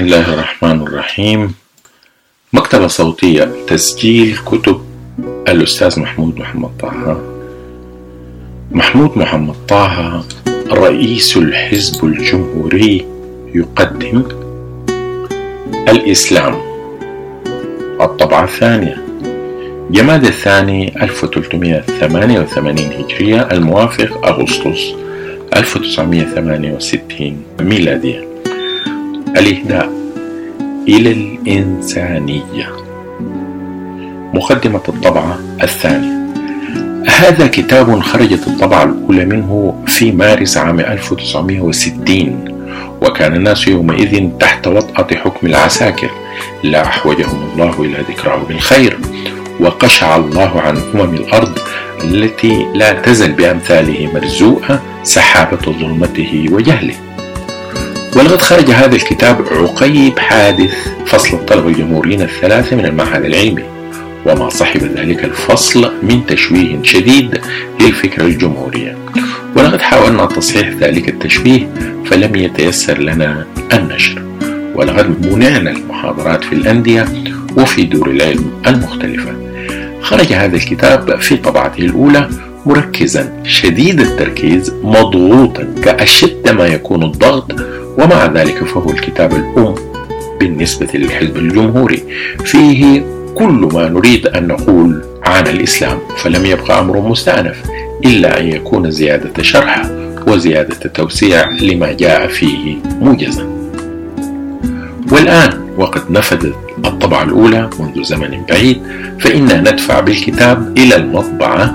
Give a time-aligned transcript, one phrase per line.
[0.00, 1.54] بسم الله الرحمن الرحيم.
[2.52, 4.80] مكتبة صوتية تسجيل كتب
[5.48, 7.20] الأستاذ محمود محمد طه.
[8.72, 10.24] محمود محمد طه
[10.72, 13.06] رئيس الحزب الجمهوري
[13.54, 14.22] يقدم
[15.88, 16.54] الإسلام.
[18.00, 19.04] الطبعة الثانية.
[19.90, 24.94] جماد الثاني 1388 هجرية الموافق أغسطس
[25.56, 28.29] 1968 ميلادية.
[29.36, 29.90] الإهداء
[30.88, 32.68] إلى الإنسانية.
[34.34, 36.20] مقدمة الطبعة الثانية.
[37.08, 42.44] هذا كتاب خرجت الطبعة الأولى منه في مارس عام 1960
[43.02, 46.10] وكان الناس يومئذ تحت وطأة حكم العساكر.
[46.64, 48.98] لا أحوجهم الله إلى ذكراه بالخير.
[49.60, 51.58] وقشع الله عن أمم الأرض
[52.04, 56.94] التي لا تزل بأمثاله مرزوءة سحابة ظلمته وجهله.
[58.16, 60.74] ولقد خرج هذا الكتاب عقيب حادث
[61.06, 63.62] فصل الطلبة الجمهوريين الثلاثة من المعهد العلمي.
[64.26, 67.40] وما صحب ذلك الفصل من تشويه شديد
[67.80, 68.96] للفكرة الجمهورية
[69.56, 71.68] ولقد حاولنا تصحيح ذلك التشويه
[72.06, 74.22] فلم يتيسر لنا النشر.
[74.74, 77.08] ولقد منعنا المحاضرات في الأندية
[77.56, 79.34] وفي دور العلم المختلفة.
[80.02, 82.30] خرج هذا الكتاب في طبعته الأولى
[82.66, 87.52] مركزا شديد التركيز مضغوطا كأشد ما يكون الضغط
[88.00, 89.74] ومع ذلك فهو الكتاب الأم
[90.40, 92.02] بالنسبة للحزب الجمهوري.
[92.44, 97.62] فيه كل ما نريد أن نقول عن الإسلام فلم يبقى أمر مستأنف
[98.04, 99.90] إلا أن يكون زيادة شرح
[100.26, 103.46] وزيادة توسيع لما جاء فيه موجزا.
[105.12, 108.82] والآن وقد نفذت الطبعة الأولى منذ زمن بعيد
[109.20, 111.74] فإنا ندفع بالكتاب إلى المطبعة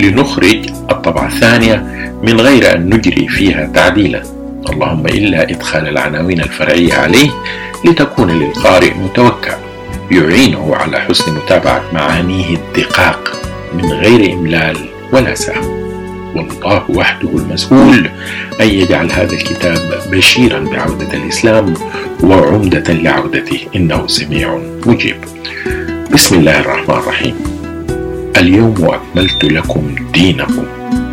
[0.00, 1.76] لنخرج الطبعة الثانية
[2.22, 4.35] من غير أن نجري فيها تعديلا.
[4.70, 7.30] اللهم إلا إدخال العناوين الفرعية عليه
[7.84, 9.52] لتكون للقارئ متوكل
[10.10, 13.32] يعينه على حسن متابعة معانيه الدقاق
[13.74, 14.76] من غير إملال
[15.12, 15.76] ولا سهو
[16.36, 18.10] والله وحده المسؤول
[18.60, 21.74] أن يجعل هذا الكتاب بشيرا بعودة الإسلام
[22.22, 23.60] وعمدة لعودته.
[23.76, 25.16] إنه سميع مجيب.
[26.12, 27.34] بسم الله الرحمن الرحيم.
[28.36, 30.64] اليوم أكملت لكم دينكم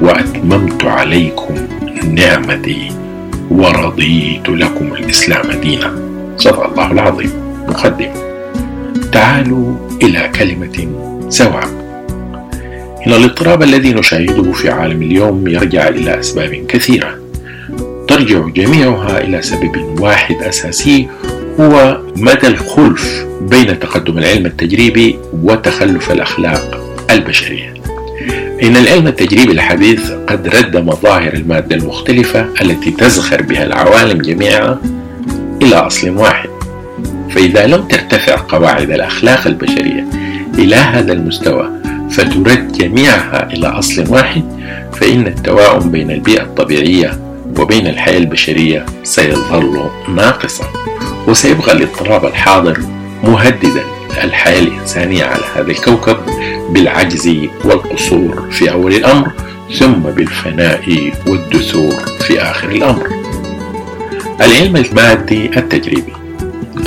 [0.02, 1.56] وأتممت عليكم
[2.04, 3.03] نعمتي.
[3.52, 5.94] ورضيت لكم الإسلام دينا.
[6.38, 7.32] صدق الله العظيم.
[7.68, 8.10] مقدم.
[9.12, 10.88] تعالوا إلى كلمة
[11.30, 11.68] سواء.
[13.08, 17.16] إن الاضطراب الذي نشاهده في عالم اليوم يرجع إلى أسباب كثيرة.
[18.08, 21.08] ترجع جميعها إلى سبب واحد أساسي
[21.60, 26.80] هو مدى الخلف بين تقدم العلم التجريبي وتخلف الأخلاق
[27.10, 27.73] البشرية.
[28.64, 34.80] إن العلم التجريبي الحديث قد رد مظاهر المادة المختلفة التي تزخر بها العوالم جميعها
[35.62, 36.50] إلى أصل واحد.
[37.30, 40.06] فإذا لم ترتفع قواعد الأخلاق البشرية
[40.58, 41.70] إلى هذا المستوى
[42.12, 44.44] فترد جميعها إلى أصل واحد
[44.94, 47.20] فإن التواؤم بين البيئة الطبيعية
[47.60, 50.66] وبين الحياة البشرية سيظل ناقصا
[51.28, 52.80] وسيبقى الاضطراب الحاضر
[53.24, 53.84] مهددا
[54.24, 56.18] الحياة الإنسانية على هذا الكوكب
[56.70, 57.30] بالعجز
[57.64, 59.32] والقصور في أول الأمر
[59.80, 61.94] ثم بالفناء والدثور
[62.28, 63.08] في آخر الأمر.
[64.42, 66.14] العلم المادي التجريبي.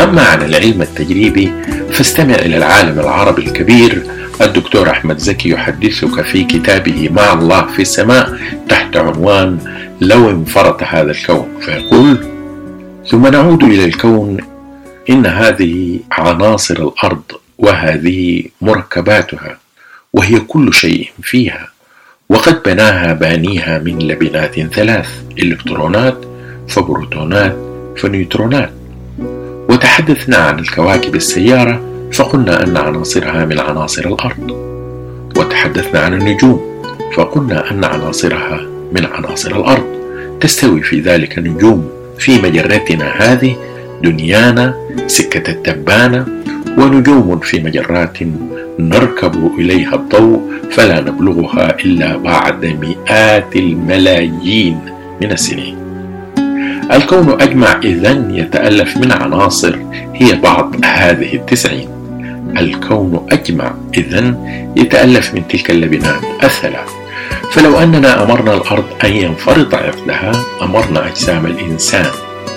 [0.00, 1.52] أما عن العلم التجريبي
[1.92, 4.02] فاستمع إلى العالم العربي الكبير
[4.40, 8.38] الدكتور أحمد زكي يحدثك في كتابه مع الله في السماء
[8.68, 9.58] تحت عنوان
[10.00, 12.26] لو انفرط هذا الكون فيقول
[13.10, 14.36] ثم نعود إلى الكون
[15.10, 17.22] إن هذه عناصر الأرض
[17.58, 19.58] وهذه مركباتها
[20.16, 21.68] وهي كل شيء فيها.
[22.28, 26.16] وقد بناها بانيها من لبنات ثلاث إلكترونات
[26.68, 27.56] فبروتونات
[27.96, 28.70] فنيوترونات.
[29.68, 31.80] وتحدثنا عن الكواكب السيارة
[32.12, 34.50] فقلنا أن عناصرها من عناصر الأرض.
[35.36, 36.82] وتحدثنا عن النجوم
[37.16, 38.60] فقلنا أن عناصرها
[38.92, 39.86] من عناصر الأرض.
[40.40, 43.56] تستوي في ذلك نجوم في مجرتنا هذه
[44.02, 44.74] دنيانا
[45.06, 46.26] سكة التبانة
[46.78, 48.18] ونجوم في مجرات
[48.78, 50.40] نركب إليها الضوء
[50.70, 54.80] فلا نبلغها إلا بعد مئات الملايين
[55.22, 55.76] من السنين.
[56.92, 59.78] الكون أجمع إذن يتألف من عناصر
[60.14, 61.88] هي بعض هذه التسعين.
[62.58, 64.36] الكون أجمع إذن
[64.76, 66.90] يتألف من تلك اللبنات الثلاث.
[67.52, 70.32] فلو أننا أمرنا الأرض أن ينفرط عقدها
[70.62, 72.10] أمرنا أجسام الإنسان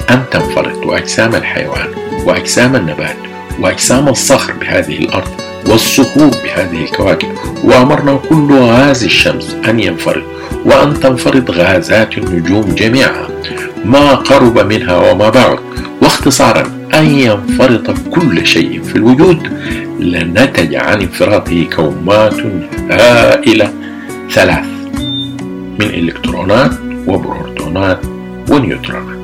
[0.10, 1.88] أن تنفرط وأجسام الحيوان
[2.26, 3.16] وأجسام النبات
[3.60, 7.30] وأجسام الصخر بهذه الأرض والصخور بهذه الكواكب.
[7.64, 10.24] وأمرنا كل غاز الشمس أن ينفرط
[10.66, 13.28] وأن تنفرط غازات النجوم جميعها
[13.86, 15.60] ما قرب منها وما بعد.
[16.02, 19.38] واختصارا أن ينفرط كل شيء في الوجود.
[20.00, 22.36] لنتج عن انفراطه كومات
[22.92, 23.74] هائلة
[24.32, 24.66] ثلاث
[25.80, 26.72] من إلكترونات
[27.08, 28.00] وبروتونات
[28.50, 29.20] ونيوترونات.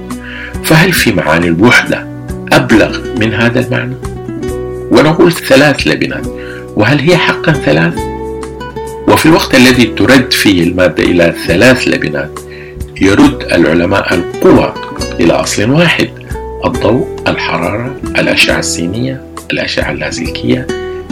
[0.63, 2.07] فهل في معاني الوحدة
[2.53, 3.95] أبلغ من هذا المعنى؟
[4.91, 6.25] ونقول ثلاث لبنات
[6.75, 7.93] وهل هي حقا ثلاث؟
[9.07, 12.39] وفي الوقت الذي ترد فيه المادة إلى ثلاث لبنات
[13.01, 14.73] يرد العلماء القوى
[15.19, 16.09] إلى أصل واحد
[16.65, 19.21] الضوء الحرارة الأشعة السينية
[19.51, 20.67] الأشعة اللاسلكية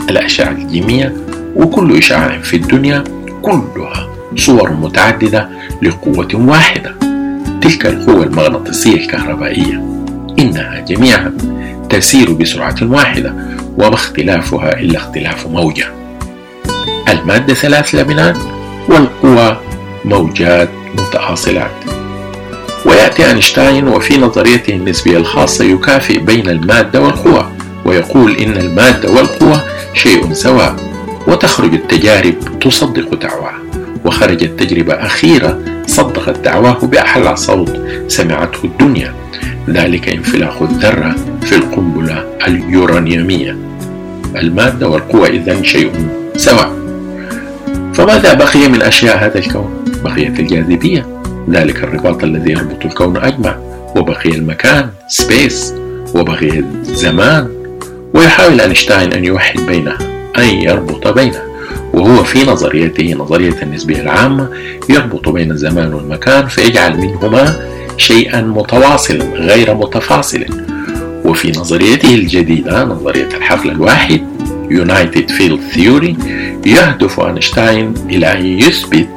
[0.10, 1.14] الأشعة الجيمية
[1.56, 3.04] وكل إشعاع في الدنيا
[3.42, 5.50] كلها صور متعددة
[5.81, 6.96] لقوة واحدة
[7.62, 9.84] تلك القوة المغناطيسية الكهربائية
[10.40, 11.38] إنها جميعا
[12.00, 13.34] تسير بسرعة واحدة
[13.78, 15.86] وما اختلافها إلا اختلاف موجة.
[17.10, 18.38] المادة ثلاث لبنات
[18.90, 19.57] والقوى
[20.06, 21.72] موجات متواصلات
[22.86, 27.51] ويأتي أينشتاين وفي نظريته النسبية الخاصة يكافئ بين المادة والقوى
[27.86, 29.60] ويقول إن المادة والقوى
[29.94, 30.75] شيء سواء
[31.28, 33.54] وتخرج التجارب تصدق دعواه.
[34.06, 39.13] وخرجت تجربة أخيرة صدقت دعواه بأحلى صوت سمعته الدنيا.
[39.69, 43.57] ذلك انفلاق الذرة في القنبلة اليورانيومية.
[44.36, 45.92] المادة والقوة إذن شيء
[46.36, 46.72] سواء.
[47.94, 51.06] فماذا بقي من أشياء هذا الكون؟ بقيت الجاذبية.
[51.50, 53.57] ذلك الرباط الذي يربط الكون أجمع.
[53.95, 55.74] وبقي المكان سبيس
[56.16, 57.48] وبقي الزمان.
[58.13, 59.98] ويحاول أينشتاين أن يوحد بينها
[60.38, 61.44] أن يربط بينها.
[61.94, 64.50] وهو في نظريته نظرية النسبية العامة.
[64.90, 67.56] يربط بين الزمان والمكان فيجعل منهما
[67.98, 70.45] شيئا متواصلا غير متفاصل
[71.25, 74.22] وفي نظريته الجديدة نظرية الحقل الواحد
[74.70, 76.16] United Field Theory
[76.66, 79.08] يهدف أينشتاين إلى أن يثبت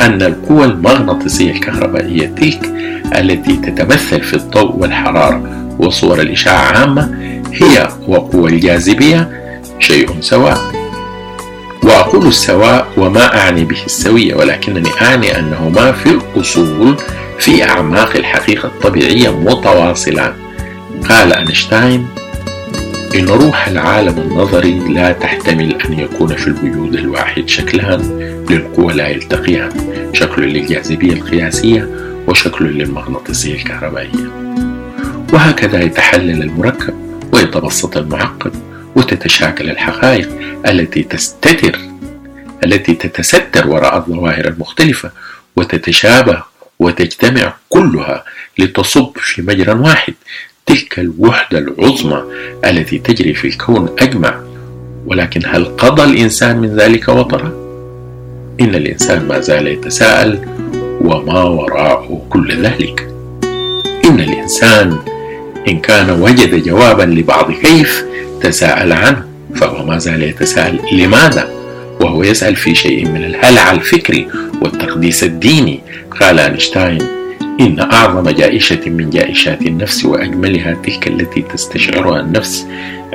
[0.00, 2.72] أن القوى المغناطيسية الكهربائية تلك
[3.18, 7.14] التي تتمثل في الضوء والحرارة وصور الإشعاع عامة
[7.52, 9.30] هي وقوى الجاذبية
[9.78, 10.60] شيء سواء.
[11.82, 16.96] وأقول السواء وما أعني به السوية ولكنني أعني أنهما في الأصول
[17.38, 20.32] في أعماق الحقيقة الطبيعية متواصلان.
[21.08, 22.08] قال أينشتاين
[23.14, 28.00] إن روح العالم النظري لا تحتمل أن يكون في الوجود الواحد شكلان
[28.50, 29.70] للقوى لا يلتقيان
[30.12, 31.88] شكل للجاذبية القياسية
[32.28, 34.30] وشكل للمغناطيسية الكهربائية.
[35.32, 36.94] وهكذا يتحلل المركب
[37.32, 38.52] ويتبسط المعقد
[38.96, 40.28] وتتشاكل الحقائق
[40.66, 41.78] التي تستتر
[42.64, 45.10] التي تتستر وراء الظواهر المختلفة
[45.56, 46.42] وتتشابه
[46.78, 48.24] وتجتمع كلها
[48.58, 50.14] لتصب في مجرى واحد
[50.66, 52.22] تلك الوحدة العظمى
[52.64, 54.40] التي تجري في الكون أجمع.
[55.06, 57.52] ولكن هل قضى الإنسان من ذلك وطرا؟
[58.60, 60.38] إن الإنسان ما زال يتساءل
[61.00, 63.08] وما وراء كل ذلك؟
[64.04, 64.96] إن الإنسان
[65.68, 68.04] إن كان وجد جوابا لبعض كيف
[68.40, 69.24] تساءل عنه
[69.54, 71.48] فهو ما زال يتساءل لماذا؟
[72.00, 74.28] وهو يسأل في شيء من الهلع الفكري
[74.62, 75.80] والتقديس الديني
[76.20, 77.21] قال أينشتاين.
[77.62, 82.66] إن أعظم جائشة من جائشات النفس وأجملها تلك التي تستشعرها النفس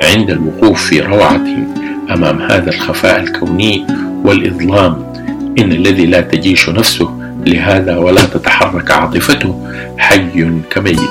[0.02, 1.46] عند الوقوف في روعة
[2.10, 3.86] أمام هذا الخفاء الكوني
[4.24, 5.12] والإظلام.
[5.58, 9.68] إن الذي لا تجيش نفسه لهذا ولا تتحرك عاطفته
[9.98, 11.10] حي كميت.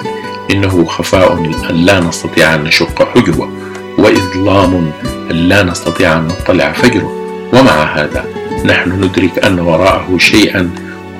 [0.52, 3.50] إنه خفاء لا نستطيع أن نشق حجبه
[3.98, 4.92] وإظلام
[5.32, 7.12] لا نستطيع أن نطلع فجره.
[7.54, 8.26] ومع هذا
[8.66, 10.70] نحن ندرك أن وراءه شيئا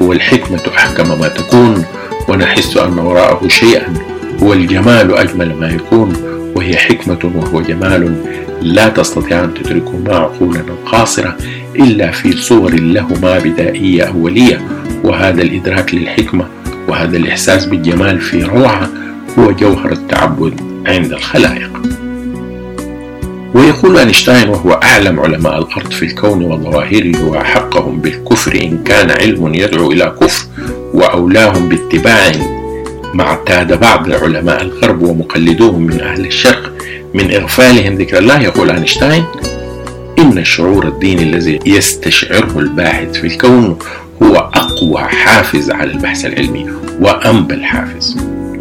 [0.02, 1.86] هو الحكمة أحكم ما تكون.
[2.28, 3.94] ونحس أن وراءه شيئا.
[4.44, 6.14] هو الجمال أجمل ما يكون
[6.56, 8.16] وهي حكمة وهو جمال.
[8.62, 11.38] لا تستطيع أن تدركه مع عقولنا القاصرة
[11.76, 14.62] إلا في صور لهما بدائية أولية.
[15.04, 16.46] وهذا الإدراك للحكمة
[16.88, 18.90] وهذا الإحساس بالجمال في روعة
[19.40, 21.82] هو جوهر التعبد عند الخلائق.
[23.54, 29.92] ويقول أينشتاين وهو أعلم علماء الأرض في الكون وظواهره وأحقهم بالكفر إن كان علم يدعو
[29.92, 30.46] إلى كفر.
[30.94, 32.32] وأولاهم باتباع
[33.14, 36.74] ما اعتاد بعض علماء الغرب ومقلدوهم من أهل الشرق
[37.14, 38.42] من إغفالهم ذكر الله.
[38.42, 39.24] يقول أينشتاين
[40.20, 43.80] إن الشعور الديني الذي يستشعره الباحث في الكون
[44.24, 46.66] هو أقوى حافز على البحث العلمي
[47.02, 48.18] وأنبى الحافز.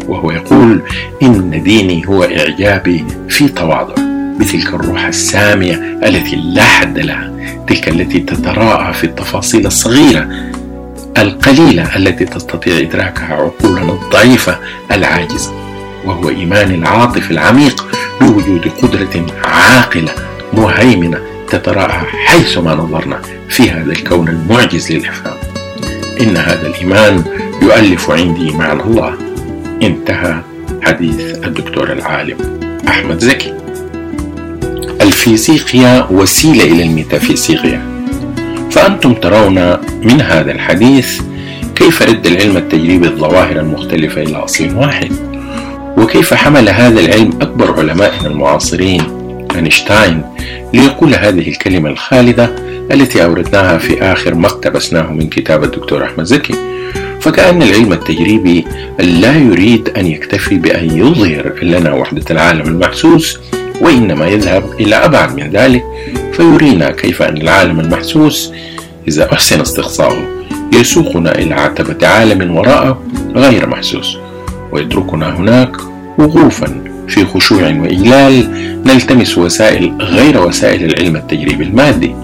[0.07, 0.81] وهو يقول
[1.23, 3.93] إن ديني هو إعجابي في تواضع
[4.39, 7.31] بتلك الروح السامية التي لا حد لها
[7.67, 10.29] تلك التي تتراءى في التفاصيل الصغيرة
[11.17, 14.59] القليلة التي تستطيع إدراكها عقولنا الضعيفة
[14.91, 15.53] العاجزة
[16.05, 17.87] وهو إيمان العاطف العميق
[18.21, 20.11] بوجود قدرة عاقلة
[20.53, 21.19] مهيمنة
[21.49, 25.37] تتراءى حيثما نظرنا في هذا الكون المعجز للإفهام
[26.21, 27.23] إن هذا الإيمان
[27.61, 29.13] يؤلف عندي معنى الله.
[29.81, 30.41] انتهى
[30.81, 32.37] حديث الدكتور العالم
[32.87, 33.53] أحمد زكي.
[35.01, 37.96] الفيزيقيا وسيلة إلى الميتافيزيقيا.
[38.71, 41.21] فأنتم ترون من هذا الحديث
[41.75, 45.11] كيف رد العلم التجريبي الظواهر المختلفة إلى أصل واحد؟
[45.97, 49.01] وكيف حمل هذا العلم أكبر علمائنا المعاصرين
[49.55, 50.21] أينشتاين
[50.73, 52.55] ليقول هذه الكلمة الخالدة
[52.91, 56.53] التي أوردناها في آخر ما اقتبسناه من كتاب الدكتور أحمد زكي.
[57.21, 58.65] فكأن العلم التجريبي
[58.99, 63.39] لا يريد أن يكتفي بأن يظهر لنا وحدة العالم المحسوس
[63.81, 65.83] وإنما يذهب إلى أبعد من ذلك
[66.33, 68.53] فيرينا كيف أن العالم المحسوس
[69.07, 70.27] إذا أحسن استقصاؤه
[70.73, 73.01] يسوقنا إلى عتبة عالم وراءه
[73.35, 74.17] غير محسوس
[74.71, 75.77] ويتركنا هناك
[76.17, 78.49] وقوفا في خشوع وإجلال
[78.85, 82.15] نلتمس وسائل غير وسائل العلم التجريبي المادي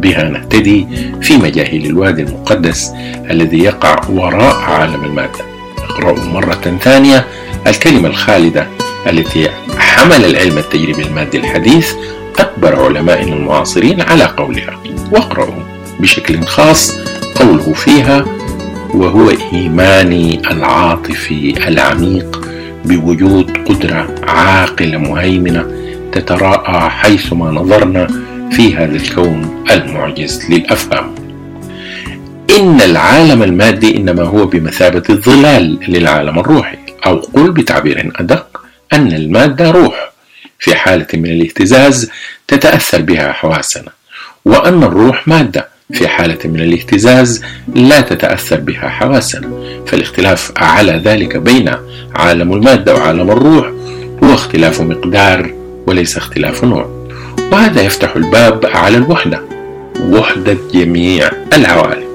[0.00, 0.86] بها نهتدي
[1.22, 2.92] في مجاهيل الوادي المقدس
[3.30, 5.44] الذي يقع وراء عالم المادة.
[5.88, 7.26] اقرأوا مرة ثانية
[7.66, 8.66] الكلمة الخالدة
[9.06, 9.48] التي
[9.78, 11.92] حمل العلم التجريبي المادي الحديث
[12.38, 14.80] أكبر علمائنا المعاصرين على قولها
[15.12, 15.62] واقرأوا
[16.00, 16.98] بشكل خاص
[17.34, 18.24] قوله فيها
[18.94, 22.48] وهو إيماني العاطفي العميق
[22.84, 25.66] بوجود قدرة عاقلة مهيمنة
[26.12, 28.06] تتراءى حيثما نظرنا
[28.50, 31.14] في هذا الكون المعجز للأفهام.
[32.58, 38.55] إن العالم المادي إنما هو بمثابة الظلال للعالم الروحي أو قل بتعبير أدق
[38.92, 40.12] أن المادة روح
[40.58, 42.10] في حالة من الاهتزاز
[42.48, 43.92] تتأثر بها حواسنا
[44.44, 49.50] وأن الروح مادة في حالة من الاهتزاز لا تتأثر بها حواسنا.
[49.86, 51.72] فالاختلاف على ذلك بين
[52.14, 53.66] عالم المادة وعالم الروح
[54.24, 55.54] هو اختلاف مقدار
[55.86, 57.06] وليس اختلاف نوع.
[57.52, 59.42] وهذا يفتح الباب على الوحدة
[60.00, 62.05] وحدة جميع العوالم.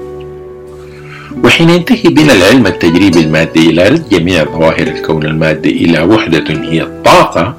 [1.44, 6.82] وحين ينتهي بنا العلم التجريبي المادي إلى رد جميع ظواهر الكون المادي إلى وحدة هي
[6.82, 7.56] الطاقة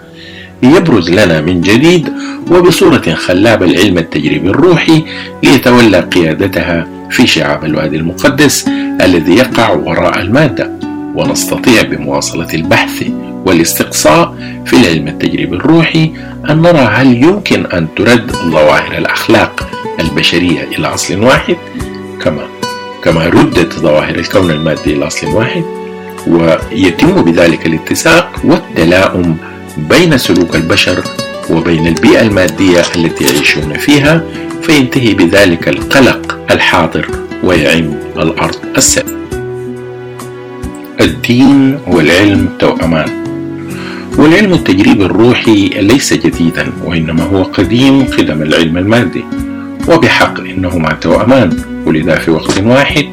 [0.63, 2.09] يبرز لنا من جديد
[2.51, 5.03] وبصورة خلابة العلم التجريبي الروحي
[5.43, 8.67] ليتولى قيادتها في شعاب الوادي المقدس
[9.01, 10.71] الذي يقع وراء المادة
[11.15, 13.03] ونستطيع بمواصلة البحث
[13.45, 14.35] والاستقصاء
[14.65, 16.11] في العلم التجريبي الروحي
[16.49, 21.57] أن نرى هل يمكن أن ترد ظواهر الأخلاق البشرية إلى أصل واحد؟
[22.21, 22.41] كما
[23.03, 25.63] كما ردت ظواهر الكون المادي إلى أصل واحد
[26.27, 29.37] ويتم بذلك الاتساق والتلاؤم
[29.77, 31.03] بين سلوك البشر
[31.49, 34.23] وبين البيئة المادية التي يعيشون فيها
[34.61, 37.07] فينتهي بذلك القلق الحاضر
[37.43, 39.13] ويعم الأرض السابقة
[41.01, 43.23] الدين والعلم توأمان
[44.17, 49.23] والعلم التجريبي الروحي ليس جديدا وإنما هو قديم قدم العلم المادي
[49.87, 53.05] وبحق إنهما توأمان ولذا في وقت واحد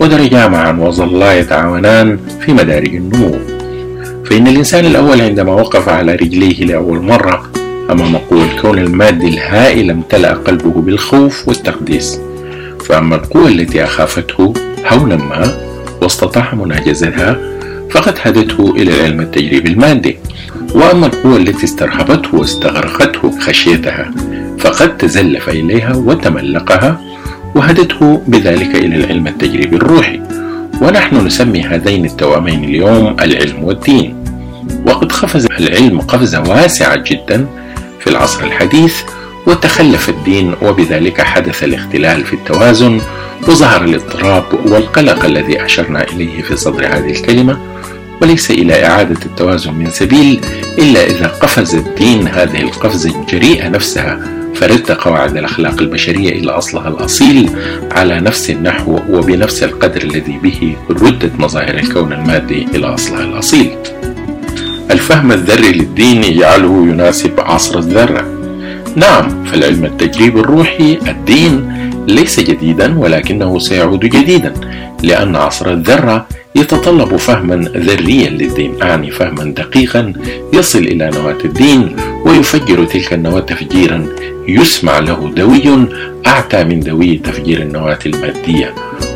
[0.00, 3.38] ودرجا معا وظلا يتعاونان في مدارج النمو.
[4.24, 7.50] فإن الإنسان الأول عندما وقف على رجليه لأول مرة
[7.90, 12.20] أمام قوى الكون المادي الهائل امتلأ قلبه بالخوف والتقديس.
[12.84, 14.54] فأما القوى التي أخافته
[14.86, 15.54] هونا ما
[16.02, 17.38] واستطاع مناجزتها
[17.90, 20.18] فقد هدته إلى العلم التجريبي المادي.
[20.74, 24.10] وأما القوى التي استرهبته واستغرقته خشيتها
[24.58, 27.00] فقد تزلف إليها وتملقها
[27.56, 30.20] وهدته بذلك إلى العلم التجريبي الروحي.
[30.82, 34.24] ونحن نسمي هذين التوأمين اليوم العلم والدين.
[34.86, 37.46] وقد قفز العلم قفزة واسعة جدا
[38.00, 38.94] في العصر الحديث
[39.46, 43.00] وتخلف الدين وبذلك حدث الاختلال في التوازن
[43.48, 47.58] وظهر الاضطراب والقلق الذي أشرنا إليه في صدر هذه الكلمة.
[48.22, 50.40] وليس إلى إعادة التوازن من سبيل
[50.78, 57.50] إلا إذا قفز الدين هذه القفزة الجريئة نفسها فرد قواعد الأخلاق البشرية إلى أصلها الأصيل
[57.90, 63.70] على نفس النحو وبنفس القدر الذي به ردت مظاهر الكون المادي إلى أصلها الأصيل.
[64.90, 68.24] الفهم الذري للدين يجعله يناسب عصر الذرة.
[68.96, 71.72] نعم فالعلم التجريبي الروحي الدين
[72.08, 74.52] ليس جديدا ولكنه سيعود جديدا.
[75.06, 78.82] لأن عصر الذرة يتطلب فهما ذريا للدين.
[78.82, 80.12] أعني فهما دقيقا
[80.52, 84.06] يصل إلى نواة الدين ويفجر تلك النواة تفجيرا.
[84.48, 85.86] يسمع له دوي
[86.26, 88.74] أعتى من دوي تفجير النواة المادية.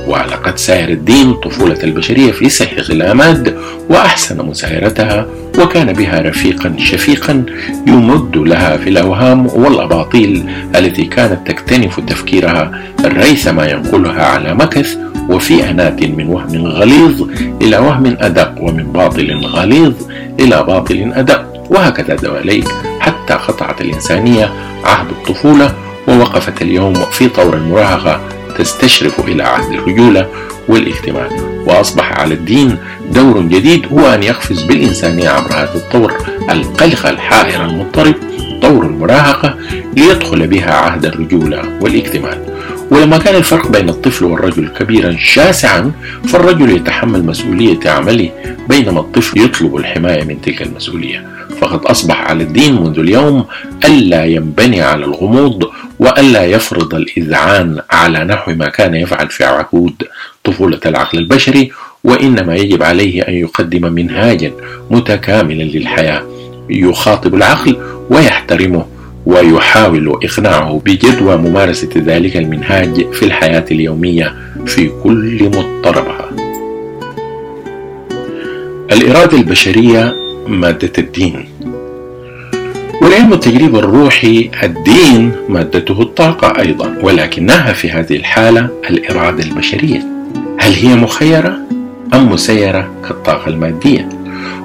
[0.09, 5.27] وعلى قد ساير الدين طفولة البشرية في سحيق الأماد وأحسن مسايرتها
[5.59, 7.45] وكان بها رفيقا شفيقا
[7.87, 14.97] يمد لها في الأوهام والأباطيل التي كانت تكتنف تفكيرها ريثما ينقلها على مكث
[15.31, 17.29] وفي أنات من وهم غليظ
[17.63, 19.93] إلى وهم أدق ومن باطل غليظ
[20.41, 21.51] إلى باطل أدق.
[21.71, 22.69] وهكذا دواليك
[23.01, 24.53] حتى قطعت الإنسانية
[24.85, 25.75] عهد الطفولة
[26.09, 28.21] ووقفت اليوم في طور المراهقة
[28.59, 30.27] تستشرف إلى عهد الرجولة
[30.69, 31.29] والاكتمال
[31.67, 32.77] وأصبح على الدين
[33.15, 36.13] دور جديد هو أن يقفز بالإنسانية عبر هذا الطور
[36.51, 38.15] القلق الحائر المضطرب
[38.63, 39.55] طور المراهقة
[39.97, 42.39] ليدخل بها عهد الرجولة والاكتمال
[42.91, 45.93] ولما كان الفرق بين الطفل والرجل كبيرا شاسعا
[46.29, 48.31] فالرجل يتحمل مسؤولية عمله
[48.69, 51.27] بينما الطفل يطلب الحماية من تلك المسؤولية.
[51.61, 53.45] فقد أصبح على الدين منذ اليوم
[53.85, 60.03] ألا ينبني على الغموض وألا يفرض الإذعان على نحو ما كان يفعل في عهود
[60.45, 61.73] طفولة العقل البشري
[62.05, 64.53] وإنما يجب عليه أن يقدم منهاجا
[64.91, 66.23] متكاملا للحياة.
[66.71, 67.77] يخاطب العقل
[68.11, 68.87] ويحترمه.
[69.27, 74.35] ويحاول إقناعه بجدوى ممارسة ذلك المنهاج في الحياة اليومية
[74.67, 76.31] في كل مضطربها.
[78.93, 80.15] الإرادة البشرية
[80.47, 81.49] مادة الدين.
[83.03, 90.03] والعلم التجريب الروحي الدين مادته الطاقة أيضا ولكنها في هذه الحالة الإرادة البشرية.
[90.59, 91.59] هل هي مخيرة
[92.15, 94.09] أم مسيرة كالطاقة المادية؟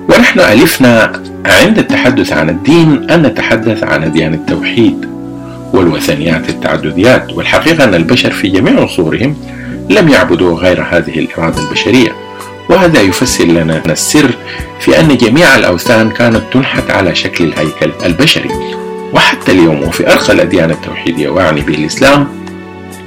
[0.10, 1.12] ونحن ألفنا
[1.46, 5.06] عند التحدث عن الدين أن نتحدث عن أديان التوحيد
[5.74, 9.36] والوثنيات التعدديات والحقيقة أن البشر في جميع عصورهم
[9.90, 12.12] لم يعبدوا غير هذه الإرادة البشرية.
[12.70, 14.30] وهذا يفسر لنا السر
[14.80, 18.50] في أن جميع الأوثان كانت تنحت على شكل الهيكل البشري.
[19.14, 22.28] وحتى اليوم وفي أرقى الأديان التوحيدية وأعني به الإسلام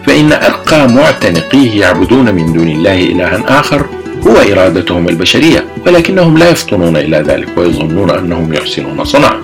[0.07, 3.87] فإن أرقى معتنقيه يعبدون من دون الله إلها آخر
[4.27, 9.41] هو إرادتهم البشرية ولكنهم لا يفطنون إلى ذلك ويظنون أنهم يحسنون صنعا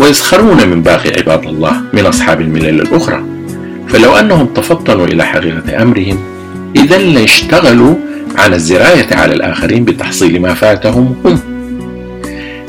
[0.00, 3.22] ويسخرون من باقي عباد الله من أصحاب الملل الأخرى.
[3.88, 6.18] فلو أنهم تفطنوا إلى حقيقة أمرهم
[6.76, 7.94] إذا لاشتغلوا
[8.36, 11.40] عن الزراية على الآخرين بتحصيل ما فاتهم هم.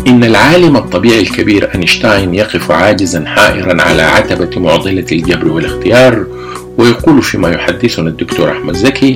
[0.08, 6.26] إن العالم الطبيعي الكبير أينشتاين يقف عاجزا حائرا على عتبة معضلة الجبر والاختيار
[6.78, 9.16] ويقول فيما يحدثنا الدكتور أحمد زكي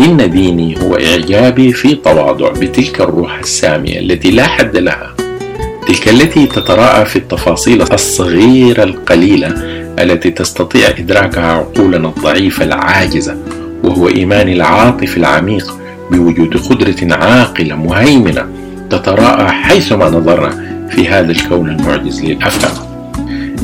[0.00, 5.14] إن ديني هو إعجابي في تواضع بتلك الروح السامية التي لا حد لها
[5.86, 9.48] تلك التي تتراءى في التفاصيل الصغيرة القليلة
[9.98, 13.36] التي تستطيع إدراكها عقولنا الضعيفة العاجزة
[13.84, 15.74] وهو إيمان العاطف العميق
[16.10, 18.46] بوجود قدرة عاقلة مهيمنة
[18.90, 22.88] تتراءى حيثما نظرنا في هذا الكون المعجز للأفهام.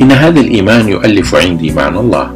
[0.03, 2.31] إن هذا الإيمان يؤلف عندي معنى الله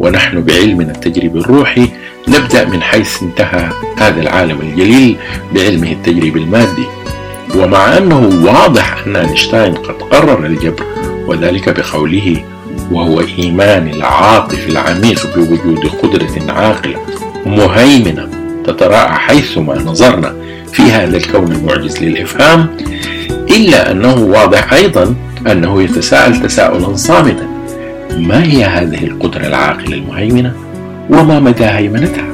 [0.00, 1.88] ونحن بعلمنا التجريبي الروحي
[2.28, 5.16] نبدأ من حيث انتهى هذا العالم الجليل
[5.54, 6.86] بعلمه التجريبي المادي.
[7.56, 10.84] ومع أنه واضح أن أينشتاين قد قرر الجبر
[11.26, 12.44] وذلك بقوله
[12.90, 16.96] وهو إيمان العاطف العميق بوجود قدرة عاقلة
[17.46, 18.28] مهيمنة
[18.64, 20.34] تتراءى حيثما نظرنا
[20.72, 22.76] في هذا الكون المعجز للإفهام
[23.50, 25.14] إلا أنه واضح أيضا
[25.46, 27.46] أنه يتساءل تساؤلا صامتا
[28.18, 30.52] ما هي هذه القدرة العاقلة المهيمنة؟
[31.10, 32.32] وما مدى هيمنتها.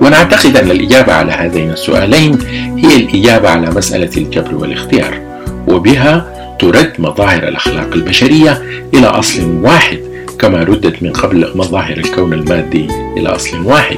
[0.00, 2.38] ونعتقد أن الإجابة على هذين السؤالين
[2.76, 5.20] هي الإجابة على مسألة الجبر والاختيار
[5.68, 8.62] وبها ترد مظاهر الأخلاق البشرية
[8.94, 9.98] إلى أصل واحد
[10.38, 13.96] كما ردت من قبل مظاهر الكون المادي إلى أصل واحد.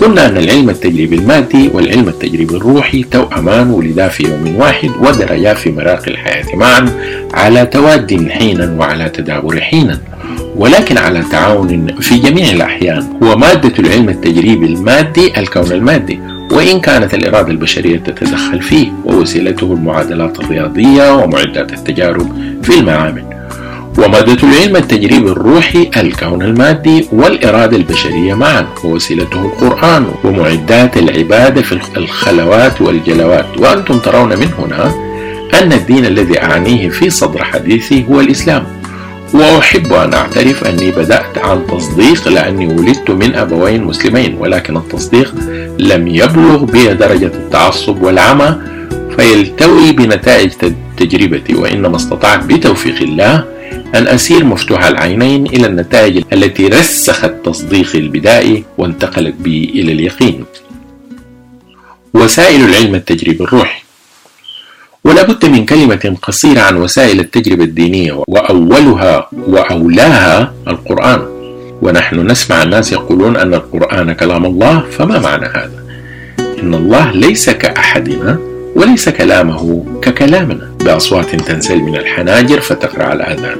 [0.00, 5.70] قلنا أن العلم التجريبي المادي والعلم التجريبي الروحي توأمان ولدا في يوم واحد ودريا في
[5.70, 6.88] مراقي الحياة معا
[7.34, 9.98] على تواد حينا وعلى تدابر حينا.
[10.56, 16.20] ولكن على تعاون في جميع الأحيان هو مادة العلم التجريبي المادي الكون المادي.
[16.52, 22.32] وإن كانت الإرادة البشرية تتدخل فيه ووسيلته المعادلات الرياضية ومعدات التجارب
[22.62, 23.35] في المعامل.
[23.98, 32.80] ومادة العلم التجريبي الروحي الكون المادي والإرادة البشرية معا ووسيلته القرآن ومعدات العبادة في الخلوات
[32.80, 33.46] والجلوات.
[33.58, 34.94] وأنتم ترون من هنا
[35.62, 38.64] أن الدين الذي أعنيه في صدر حديثي هو الإسلام.
[39.34, 45.34] وأحب أن أعترف أني بدأت عن تصديق لأني ولدت من أبوين مسلمين ولكن التصديق
[45.78, 48.56] لم يبلغ بي درجة التعصب والعمى
[49.16, 50.50] فيلتوي بنتائج
[50.96, 53.44] تجربتي وإنما استطعت بتوفيق الله
[53.94, 60.44] أن أسير مفتوح العينين إلى النتائج التي رسخت تصديقي البدائي وانتقلت بي إلى اليقين.
[62.14, 63.82] وسائل العلم التجريبي الروحي.
[65.04, 71.20] ولا بد من كلمة قصيرة عن وسائل التجربة الدينية وأولها وأولاها القرآن.
[71.82, 75.84] ونحن نسمع الناس يقولون أن القرآن كلام الله فما معنى هذا؟
[76.62, 78.55] إن الله ليس كأحدنا.
[78.76, 80.70] وليس كلامه ككلامنا.
[80.84, 83.56] بأصوات تنزل من الحناجر فتقرع الآذان.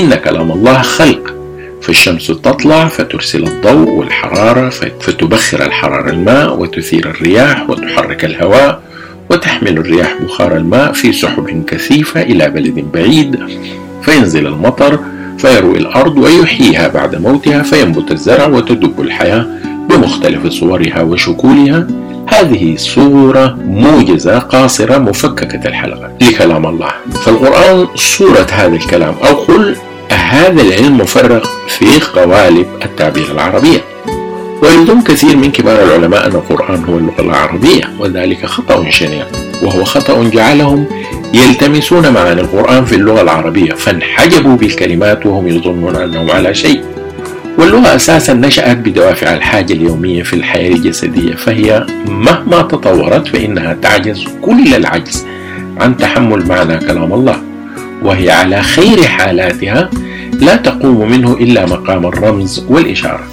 [0.00, 1.34] إن كلام الله خلق.
[1.82, 4.68] فالشمس تطلع فترسل الضوء والحرارة
[5.00, 8.82] فتبخر الحرارة الماء وتثير الرياح وتحرك الهواء
[9.30, 13.38] وتحمل الرياح بخار الماء في سحب كثيفة إلى بلد بعيد.
[14.02, 15.00] فينزل المطر
[15.38, 19.46] فيروي الأرض ويحييها بعد موتها فينبت الزرع وتدب الحياة
[19.90, 21.86] بمختلف صورها وشكولها.
[22.32, 26.90] هذه صورة موجزة قاصرة مفككة الحلقة لكلام الله.
[27.24, 29.76] فالقرآن صورة هذا الكلام أو قل
[30.10, 33.80] هذا العلم مفرغ في قوالب التعبير العربية.
[34.62, 39.26] ويظن كثير من كبار العلماء أن القرآن هو اللغة العربية وذلك خطأ شنيع
[39.62, 40.86] وهو خطأ جعلهم
[41.34, 46.84] يلتمسون معاني القرآن في اللغة العربية فانحجبوا بالكلمات وهم يظنون أنهم على شيء.
[47.58, 54.74] واللغة أساسا نشأت بدوافع الحاجة اليومية في الحياة الجسدية فهي مهما تطورت فإنها تعجز كل
[54.74, 55.26] العجز
[55.80, 57.42] عن تحمل معنى كلام الله
[58.02, 59.90] وهي على خير حالاتها
[60.40, 63.24] لا تقوم منه إلا مقام الرمز والإشارة.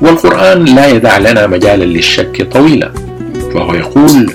[0.00, 2.92] والقرآن لا يدع لنا مجالا للشك طويلا
[3.54, 4.32] فهو يقول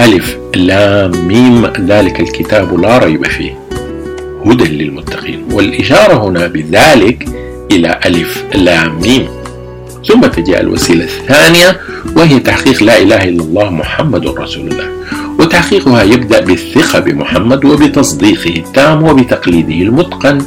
[0.00, 3.58] ألف لام ميم ذلك الكتاب لا ريب فيه.
[4.46, 5.44] هدى للمتقين.
[5.52, 7.28] والإشارة هنا بذلك
[7.72, 9.28] إلى ألف لام ميم.
[10.08, 11.80] ثم تجاء الوسيلة الثانية
[12.16, 14.86] وهي تحقيق لا إله إلا الله محمد رسول الله.
[15.38, 20.38] وتحقيقها يبدأ بالثقة بمحمد وبتصديقه التام وبتقليده المتقن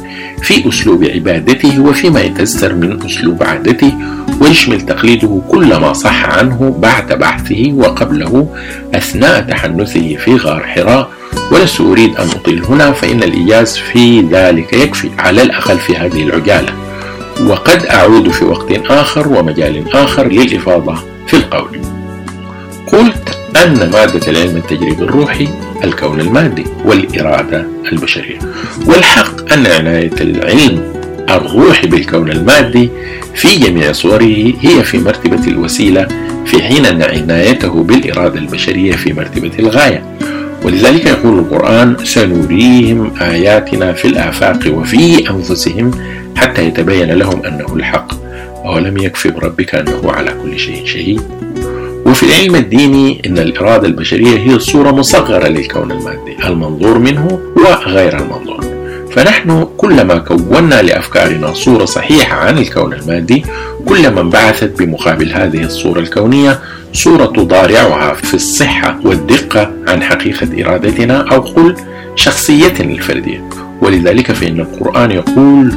[0.42, 3.92] في أسلوب عبادته وفيما يتستر من أسلوب عادته
[4.40, 8.48] ويشمل تقليده كل ما صح عنه بعد بحثه وقبله
[8.94, 11.10] أثناء تحنثه في غار حراء.
[11.52, 16.85] ولست أريد أن أطيل هنا فإن الإيجاز في ذلك يكفي على الأقل في هذه العجالة.
[17.40, 20.94] وقد أعود في وقت آخر ومجال آخر للإفاضة
[21.26, 21.80] في القول.
[22.86, 25.48] قلت أن مادة العلم التجريبي الروحي
[25.84, 28.38] الكون المادي والإرادة البشرية
[28.86, 30.92] والحق أن عناية العلم
[31.30, 32.90] الروحي بالكون المادي
[33.34, 36.08] في جميع صوره هي في مرتبة الوسيلة
[36.46, 40.02] في حين أن عنايته بالإرادة البشرية في مرتبة الغاية.
[40.64, 45.90] ولذلك يقول القرآن سنريهم آياتنا في الآفاق وفي أنفسهم
[46.36, 48.12] حتى يتبين لهم أنه الحق.
[48.64, 51.22] أولم يكفي بربك أنه على كل شيء شهيد؟
[52.06, 56.36] وفي العلم الديني أن الإرادة البشرية هي صورة مصغرة للكون المادي.
[56.44, 58.76] المنظور منه وغير المنظور.
[59.12, 63.44] فنحن كلما كونا لأفكارنا صورة صحيحة عن الكون المادي
[63.86, 66.58] كلما انبعثت بمقابل هذه الصورة الكونية
[66.92, 71.76] صورة تضارعها في الصحة والدقة عن حقيقة إرادتنا أو قل
[72.14, 73.48] شخصيتنا الفردية.
[73.82, 75.72] ولذلك فإن القرآن يقول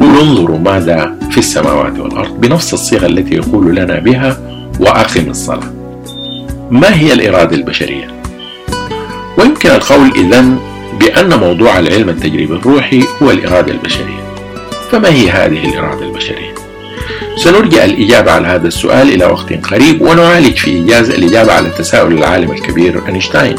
[0.00, 4.38] قل انظروا ماذا في السماوات والأرض بنفس الصيغة التي يقول لنا بها
[4.80, 5.72] وأقم الصلاة
[6.70, 8.08] ما هي الإرادة البشرية؟
[9.38, 10.58] ويمكن القول إذن
[11.00, 14.24] بأن موضوع العلم التجريبي الروحي هو الإرادة البشرية
[14.90, 16.54] فما هي هذه الإرادة البشرية؟
[17.36, 22.50] سنرجع الإجابة على هذا السؤال إلى وقت قريب ونعالج في إيجاز الإجابة على تساؤل العالم
[22.50, 23.56] الكبير أينشتاين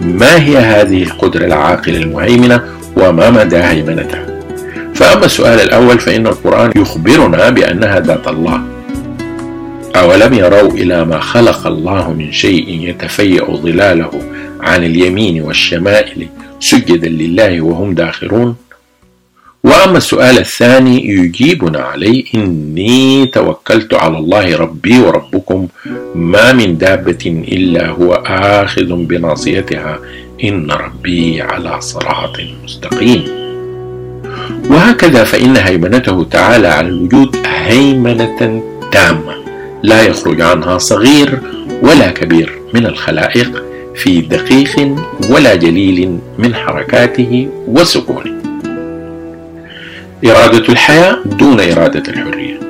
[0.00, 2.62] ما هي هذه القدرة العاقلة المهيمنة
[2.96, 4.37] وما مدى هيمنتها؟
[4.98, 8.62] فأما السؤال الأول فإن القرآن يخبرنا بأنها ذات الله.
[9.96, 14.10] أولم يروا إلى ما خلق الله من شيء يتفيأ ظلاله
[14.60, 16.28] عن اليمين والشمائل
[16.60, 18.56] سجدا لله وهم داخرون؟
[19.64, 25.68] وأما السؤال الثاني يجيبنا عليه إني توكلت على الله ربي وربكم
[26.14, 29.98] ما من دابة إلا هو آخذ بناصيتها
[30.44, 33.37] إن ربي على صراط مستقيم.
[34.70, 39.34] وهكذا فإن هيمنته تعالى على الوجود هيمنة تامة
[39.82, 41.38] لا يخرج عنها صغير
[41.82, 43.62] ولا كبير من الخلائق
[43.94, 44.94] في دقيق
[45.30, 48.38] ولا جليل من حركاته وسكونه.
[50.26, 52.67] إرادة الحياة دون إرادة الحرية.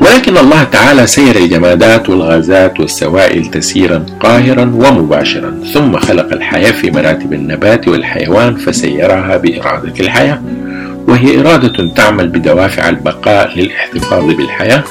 [0.00, 7.32] ولكن الله تعالى سير الجمادات والغازات والسوائل تسيرا قاهرا ومباشرا ثم خلق الحياة في مراتب
[7.32, 10.42] النبات والحيوان فسيرها بإرادة الحياة
[11.08, 14.84] وهي إرادة تعمل بدوافع البقاء للاحتفاظ بالحياة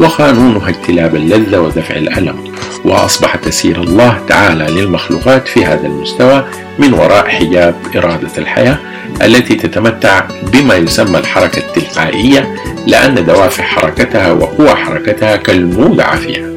[0.00, 2.36] وقانونها اجتلاب اللذة ودفع الألم.
[2.84, 6.44] وأصبح تسير الله تعالى للمخلوقات في هذا المستوى
[6.78, 8.78] من وراء حجاب إرادة الحياة
[9.22, 12.54] التي تتمتع بما يسمى الحركة التلقائية
[12.86, 16.54] لأن دوافع حركتها وقوى حركتها كالمودعة فيها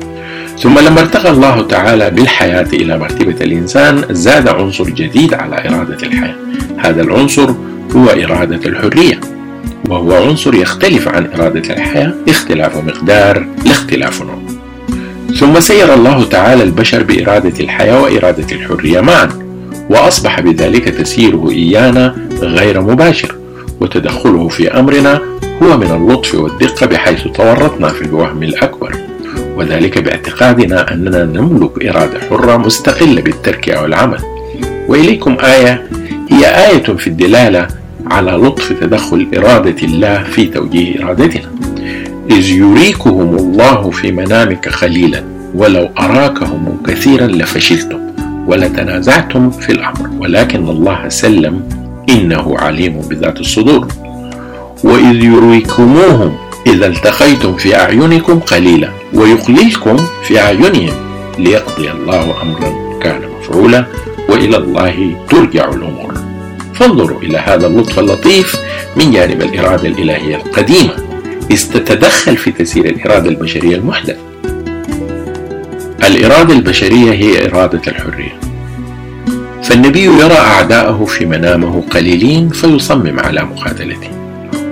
[0.60, 6.36] ثم لما ارتقى الله تعالى بالحياة إلى مرتبة الإنسان زاد عنصر جديد على إرادة الحياة.
[6.78, 7.50] هذا العنصر
[7.96, 9.20] هو إرادة الحرية
[9.90, 14.57] وهو عنصر يختلف عن إرادة الحياة اختلاف مقدار لاختلاف نوع.
[15.40, 19.30] ثم سير الله تعالى البشر بإرادة الحياة وإرادة الحرية معا
[19.90, 23.36] وأصبح بذلك تسييره إيانا غير مباشر
[23.82, 25.22] وتدخله في أمرنا
[25.64, 28.96] هو من اللطف والدقة بحيث تورطنا في الوهم الأكبر
[29.58, 34.20] وذلك باعتقادنا أننا نملك إرادة حرة مستقلة بالترك أو العمل
[34.88, 35.88] وإليكم آية
[36.30, 37.68] هي آية في الدلالة
[38.12, 41.52] على لطف تدخل إرادة الله في توجيه إرادتنا.
[42.32, 45.24] إذ يريكهم الله في منامك خليلا
[45.56, 48.00] ولو أراكهم كثيرا لفشلتم
[48.48, 51.70] ولتنازعتم في الأمر ولكن الله سلم
[52.10, 53.88] إنه عليم بذات الصدور.
[54.84, 56.36] وإذ يريكموهم
[56.68, 60.94] إذا التقيتم في أعينكم قليلا ويقللكم في أعينهم
[61.40, 63.86] ليقضي الله أمرا كان مفعولا
[64.30, 66.14] وإلى الله ترجع الأمور.
[66.74, 68.56] فانظروا إلى هذا اللطف اللطيف
[68.96, 71.07] من جانب الإرادة الإلهية القديمة.
[71.52, 74.20] إذ تتدخل في تسيير الإرادة البشرية المحدثة.
[76.08, 78.40] الإرادة البشرية هي إرادة الحرية.
[79.64, 84.12] فالنبي يرى أعداءه في منامه قليلين فيصمم على مقاتلتهم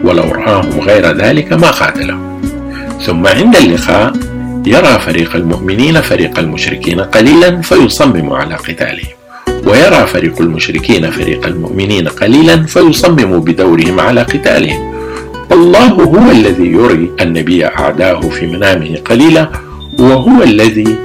[0.03, 2.41] ولو رآهم غير ذلك ما قاتلهم.
[3.05, 4.13] ثم عند اللقاء
[4.65, 9.15] يرى فريق المؤمنين فريق المشركين قليلا فيصمم على قتالهم
[9.65, 14.94] ويرى فريق المشركين فريق المؤمنين قليلا فيصمم بدورهم على قتالهم
[15.51, 19.49] الله هو الذي يري النبي أعداءه في منامه قليلا
[19.99, 20.95] وهو الذي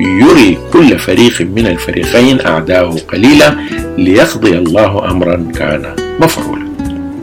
[0.00, 3.56] يري كل فريق من الفريقين أعداءه قليلا
[3.98, 5.82] ليقضي الله أمرا كان
[6.20, 6.62] مفعولا.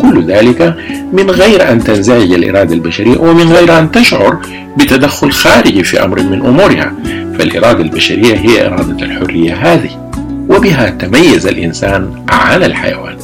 [0.01, 0.75] كل ذلك
[1.13, 4.37] من غير أن تنزعج الإرادة البشرية ومن غير أن تشعر
[4.77, 6.93] بتدخل خارجي في أمر من أمورها.
[7.39, 10.09] فالإرادة البشرية هي إرادة الحرية هذه
[10.49, 13.15] وبها تميز الإنسان عن الحيوان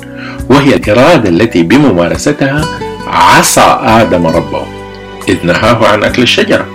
[0.49, 2.65] وهي الإرادة التي بممارستها
[3.07, 4.65] عصى آدم ربه
[5.29, 6.65] إذ نهاه عن أكل الشجرة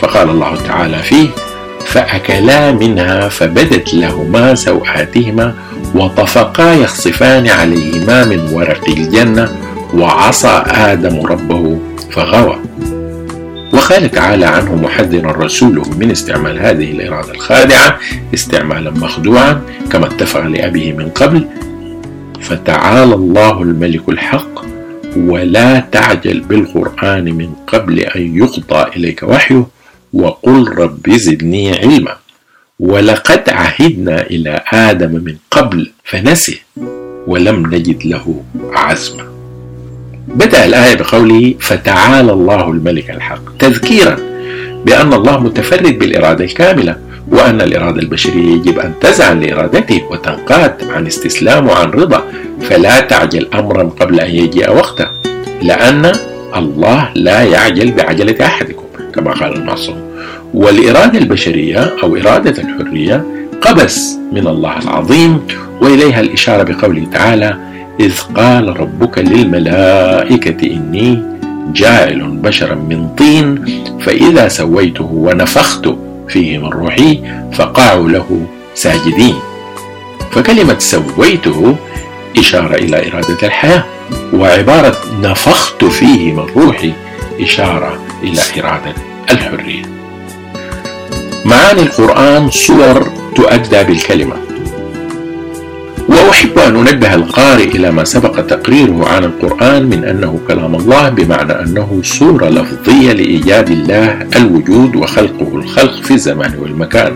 [0.00, 1.28] فقال الله تعالى فيه
[1.86, 5.54] فأكلا منها فبدت لهما سوآتهما
[5.94, 9.56] وطفقا يخصفان عليهما من ورق الجنة
[9.94, 11.78] وعصى آدم ربه
[12.10, 12.58] فغوى.
[13.72, 17.98] وقال تعالى عنه محذرا رسوله من استعمال هذه الإرادة الخادعة
[18.34, 19.60] استعمالا مخدوعا
[19.90, 21.46] كما اتفق لأبيه من قبل
[22.40, 24.67] فتعالى الله الملك الحق
[25.16, 29.66] ولا تعجل بالقرآن من قبل أن يقضى إليك وحيه
[30.12, 32.16] وقل رب زدني علما.
[32.80, 36.60] ولقد عهدنا إلى آدم من قبل فنسي
[37.26, 38.42] ولم نجد له
[38.72, 39.24] عزما.
[40.28, 43.56] بدأ الآية بقوله فتعالى الله الملك الحق.
[43.58, 44.16] تذكيرا
[44.84, 46.96] بأن الله متفرد بالإرادة الكاملة.
[47.30, 52.22] وأن الإرادة البشرية يجب أن تزعل لإرادته وتنقاد عن استسلام وعن رضا
[52.60, 55.06] فلا تعجل أمرا قبل أن يجيء وقته
[55.62, 56.12] لأن
[56.56, 59.96] الله لا يعجل بعجلة أحدكم كما قال المعصوم
[60.54, 63.24] والإرادة البشرية أو إرادة الحرية
[63.62, 65.40] قبس من الله العظيم
[65.80, 67.56] وإليها الإشارة بقوله تعالى
[68.00, 71.22] إذ قال ربك للملائكة إني
[71.72, 73.64] جاعل بشرا من طين
[74.00, 75.88] فإذا سويته ونفخت
[76.28, 79.34] فيه من روحي فقعوا له ساجدين.
[80.30, 81.76] فكلمة سويته
[82.38, 83.84] إشارة إلى إرادة الحياة
[84.34, 86.92] وعبارة نفخت فيه من روحي
[87.40, 88.94] إشارة إلى إرادة
[89.30, 89.82] الحرية.
[91.44, 94.47] معاني القرآن صور تؤدى بالكلمة.
[96.26, 101.52] وأحب أن أنبه القارئ إلى ما سبق تقريره عن القرآن من أنه كلام الله بمعنى
[101.52, 107.12] أنه صورة لفظية لإيجاد الله الوجود وخلقه الخلق في الزمان والمكان.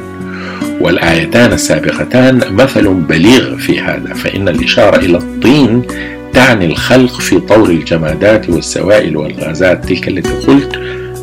[0.80, 5.82] والآيتان السابقتان مثل بليغ في هذا فإن الإشارة إلى الطين
[6.32, 10.76] تعني الخلق في طور الجمادات والسوائل والغازات تلك التي قلت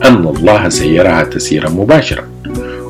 [0.06, 2.24] أن الله سيرها تسيرا مباشرا.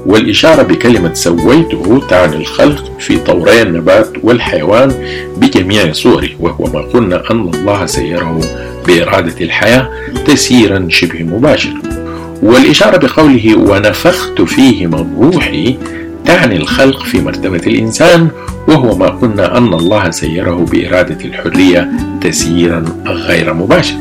[0.05, 4.93] والإشارة بكلمة سويته تعني الخلق في طوري النبات والحيوان
[5.37, 8.39] بجميع صوره وهو ما قلنا أن الله سيره
[8.87, 9.89] بإرادة الحياة
[10.25, 11.73] تسيرا شبه مباشر
[12.43, 15.77] والإشارة بقوله ونفخت فيه من روحي
[16.25, 18.27] تعني الخلق في مرتبة الإنسان
[18.67, 21.89] وهو ما قلنا أن الله سيره بإرادة الحرية
[22.21, 23.95] تسييرا غير مباشر.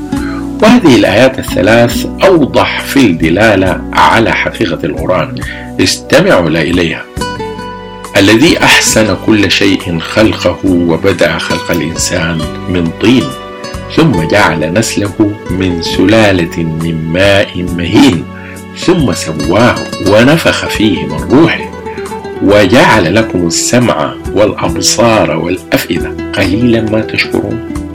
[0.63, 5.35] وهذه الآيات الثلاث أوضح في الدلالة على حقيقة القرآن.
[5.81, 7.05] استمعوا إليها.
[8.17, 13.25] الذي أحسن كل شيء خلقه وبدأ خلق الإنسان من طين
[13.97, 18.25] ثم جعل نسله من سلالة من ماء مهين
[18.77, 21.71] ثم سواه ونفخ فيه من روحه
[22.43, 26.13] وجعل لكم السمع والأبصار والأفئدة.
[26.37, 27.88] قليلا ما تشكرون.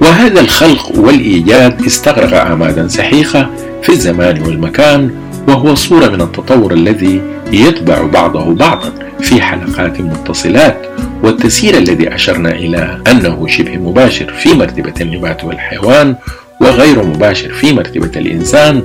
[0.00, 3.50] وهذا الخلق والإيجاد استغرق أعمادا سحيقة
[3.82, 5.10] في الزمان والمكان
[5.48, 10.86] وهو صورة من التطور الذي يتبع بعضه بعضا في حلقات متصلات
[11.22, 16.16] والتسيير الذي أشرنا إلى أنه شبه مباشر في مرتبة النبات والحيوان
[16.60, 18.82] وغير مباشر في مرتبة الإنسان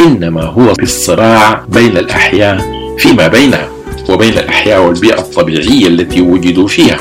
[0.00, 2.60] إنما هو بالصراع بين الأحياء
[2.98, 3.68] فيما بينها
[4.08, 6.98] وبين الأحياء والبيئة الطبيعية التي وجدوا فيها.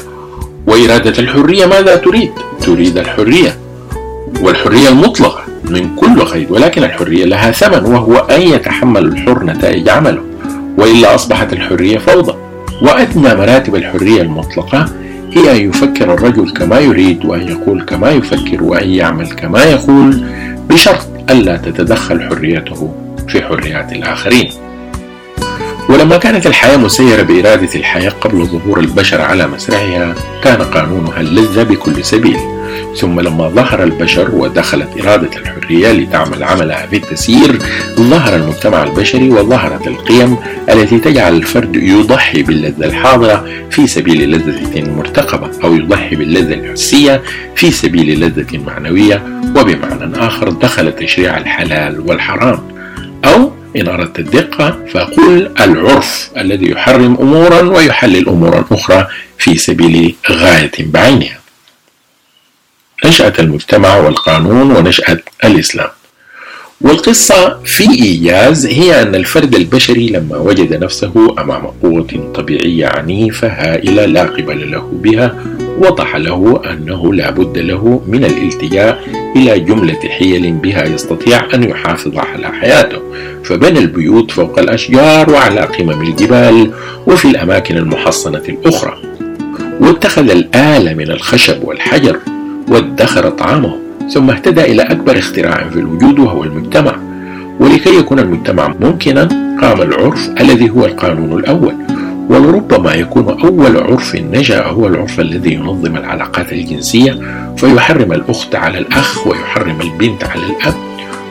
[0.68, 3.56] وإرادة الحرية ماذا تريد؟ تريد الحرية
[4.42, 10.22] والحرية المطلقة من كل قيد ولكن الحرية لها ثمن وهو أن يتحمل الحر نتائج عمله
[10.78, 12.34] وإلا أصبحت الحرية فوضى
[12.82, 14.86] وأدنى مراتب الحرية المطلقة
[15.34, 20.24] هي أن يفكر الرجل كما يريد وأن يقول كما يفكر وأن يعمل كما يقول
[20.70, 22.94] بشرط ألا تتدخل حريته
[23.28, 24.50] في حريات الآخرين
[25.92, 32.06] ولما كانت الحياة مسيرة بإرادة الحياة قبل ظهور البشر على مسرحها كان قانونها اللذة بكل
[32.06, 32.38] سبيل.
[32.98, 37.60] ثم لما ظهر البشر ودخلت إرادة الحرية لتعمل عملها في التسيير
[37.96, 40.38] ظهر المجتمع البشري وظهرت القيم
[40.70, 47.22] التي تجعل الفرد يضحي باللذة الحاضرة في سبيل لذة مرتقبة أو يضحي باللذة الحسية
[47.56, 49.24] في سبيل لذة معنوية.
[49.56, 52.60] وبمعنى آخر دخل تشريع الحلال والحرام.
[53.26, 59.08] أو إن أردت الدقة فقل العرف الذي يحرم أمورا ويحلل أمورا أخرى
[59.38, 61.40] في سبيل غاية بعينها.
[63.06, 65.90] نشأة المجتمع والقانون ونشأة الإسلام.
[66.82, 74.06] والقصة في إيجاز هي أن الفرد البشري لما وجد نفسه أمام قوة طبيعية عنيفة هائلة
[74.06, 75.36] لا قبل له بها
[75.82, 79.04] وضح له أنه لا بد له من الالتجاء
[79.36, 83.00] إلى جملة حيل بها يستطيع أن يحافظ على حياته
[83.44, 86.72] فبنى البيوت فوق الأشجار وعلى قمم الجبال
[87.08, 88.98] وفي الأماكن المحصنة الأخرى.
[89.82, 92.20] واتخذ الآلة من الخشب والحجر
[92.68, 93.76] وادخر طعامه
[94.14, 96.96] ثم اهتدى إلى أكبر اختراع في الوجود وهو المجتمع.
[97.60, 99.24] ولكي يكون المجتمع ممكنا
[99.62, 101.76] قام العرف الذي هو القانون الأول.
[102.32, 107.20] ولربما يكون أول عرف نشأ هو العرف الذي ينظم العلاقات الجنسية
[107.58, 110.76] فيحرم الأخت على الأخ ويحرم البنت على الأب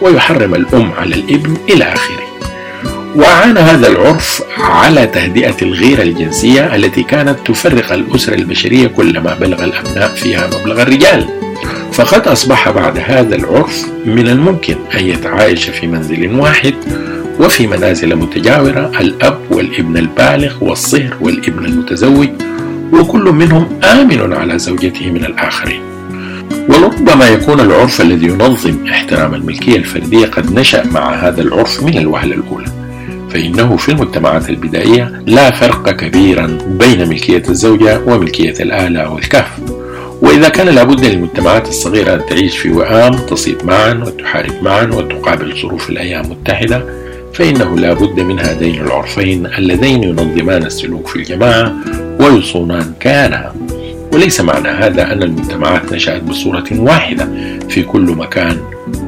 [0.02, 2.22] ويحرم الأم على الابن إلى آخره.
[3.16, 10.08] وعان هذا العرف على تهدئة الغيرة الجنسية التي كانت تفرق الأسرة البشرية كلما بلغ الأبناء
[10.08, 11.26] فيها مبلغ الرجال.
[11.92, 16.74] فقد أصبح بعد هذا العرف من الممكن أن يتعايش في منزل واحد
[17.40, 22.28] وفي منازل متجاورة الأب والابن البالغ والصهر والابن المتزوج
[22.92, 25.80] وكل منهم آمن على زوجته من الآخرين.
[26.68, 32.34] ولربما يكون العرف الذي ينظم احترام الملكية الفردية قد نشأ مع هذا العرف من الوهلة
[32.34, 32.66] الأولى.
[33.30, 39.50] فإنه في المجتمعات البدائية لا فرق كبيرا بين ملكية الزوجة وملكية الآلة أو الكهف
[40.22, 45.90] وإذا كان لابد للمجتمعات الصغيرة أن تعيش في وئام تصيد معا وتحارب معا وتقابل ظروف
[45.90, 46.99] الأيام متحدة
[47.34, 51.74] فإنه لا بد من هذين العرفين اللذين ينظمان السلوك في الجماعة
[52.20, 53.54] ويصونان كيانها
[54.12, 57.28] وليس معنى هذا أن المجتمعات نشأت بصورة واحدة
[57.68, 58.56] في كل مكان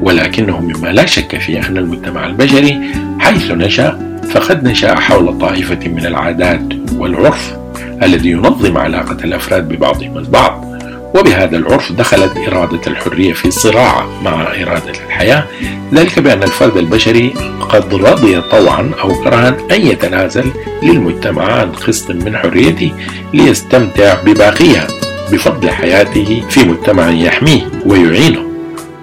[0.01, 2.81] ولكنه مما لا شك فيه أن المجتمع البشري
[3.19, 6.63] حيث نشأ فقد نشأ حول طائفة من العادات
[6.97, 7.57] والعرف
[8.03, 10.72] الذي ينظم علاقة الأفراد ببعضهم البعض.
[11.15, 15.45] وبهذا العرف دخلت إرادة الحرية في صراع مع إرادة الحياة.
[15.93, 17.33] ذلك بأن الفرد البشري
[17.69, 20.45] قد رضي طوعا أو كرها أن يتنازل
[20.83, 22.91] للمجتمع عن قسط من حريته
[23.33, 24.87] ليستمتع بباقيها
[25.31, 28.39] بفضل حياته في مجتمع يحميه ويعينه.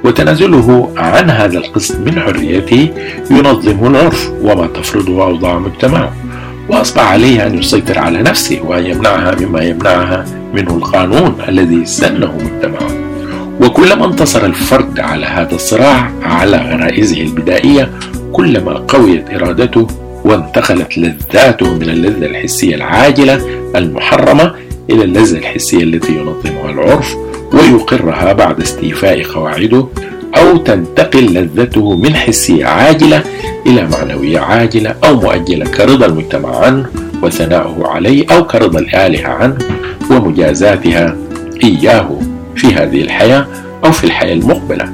[0.05, 2.89] وتنازله عن هذا القسط من حريته
[3.31, 6.13] ينظمه العرف وما تفرضه أوضاع مجتمعه.
[6.71, 12.91] وأصبح عليه أن يسيطر على نفسه وأن يمنعها مما يمنعها منه القانون الذي سنه مجتمعه.
[13.61, 17.91] وكلما انتصر الفرد على هذا الصراع على غرائزه البدائية
[18.33, 19.87] كلما قويت إرادته
[20.25, 23.41] وانتقلت لذاته من اللذة الحسية العاجلة
[23.77, 24.55] المحرمة
[24.91, 27.17] إلى اللذة الحسية التي ينظمها العرف
[27.53, 29.87] ويقرها بعد استيفاء قواعده
[30.37, 33.23] أو تنتقل لذته من حسية عاجلة
[33.67, 36.87] إلى معنوية عاجلة أو مؤجلة كرضا المجتمع عنه
[37.23, 39.59] وثناؤه عليه أو كرضا الآلهة عنه
[40.11, 41.17] ومجازاتها
[41.65, 42.19] إياه
[42.57, 43.47] في هذه الحياة
[43.85, 44.89] أو في الحياة المقبلة.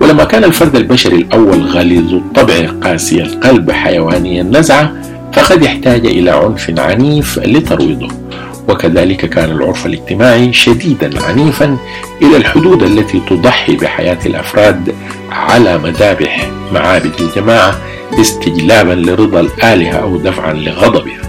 [0.00, 4.92] ولما كان الفرد البشري الأول غليظ الطبع قاسي القلب حيواني النزعة
[5.32, 8.08] فقد احتاج إلى عنف عنيف لترويضه.
[8.68, 11.76] وكذلك كان العرف الاجتماعي شديدا عنيفا
[12.22, 14.94] إلى الحدود التي تضحي بحياة الأفراد
[15.30, 17.78] على مذابح معابد الجماعة
[18.20, 21.22] استجلابا لرضا الآلهة أو دفعا لغضبها.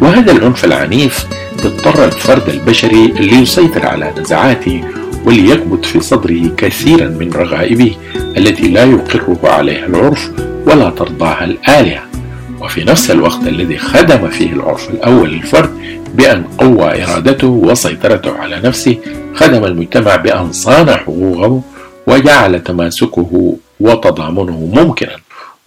[0.00, 1.26] وهذا العنف العنيف
[1.64, 4.84] اضطر الفرد البشري ليسيطر على نزعاته
[5.24, 7.96] وليكبت في صدره كثيرا من رغائبه
[8.36, 10.30] التي لا يقره عليها العرف
[10.66, 12.02] ولا ترضاها الآلهة.
[12.60, 15.70] وفي نفس الوقت الذي خدم فيه العرف الأول للفرد
[16.14, 18.96] بأن قوى إرادته وسيطرته على نفسه
[19.34, 21.62] خدم المجتمع بأن صان حقوقه
[22.06, 25.16] وجعل تماسكه وتضامنه ممكنا.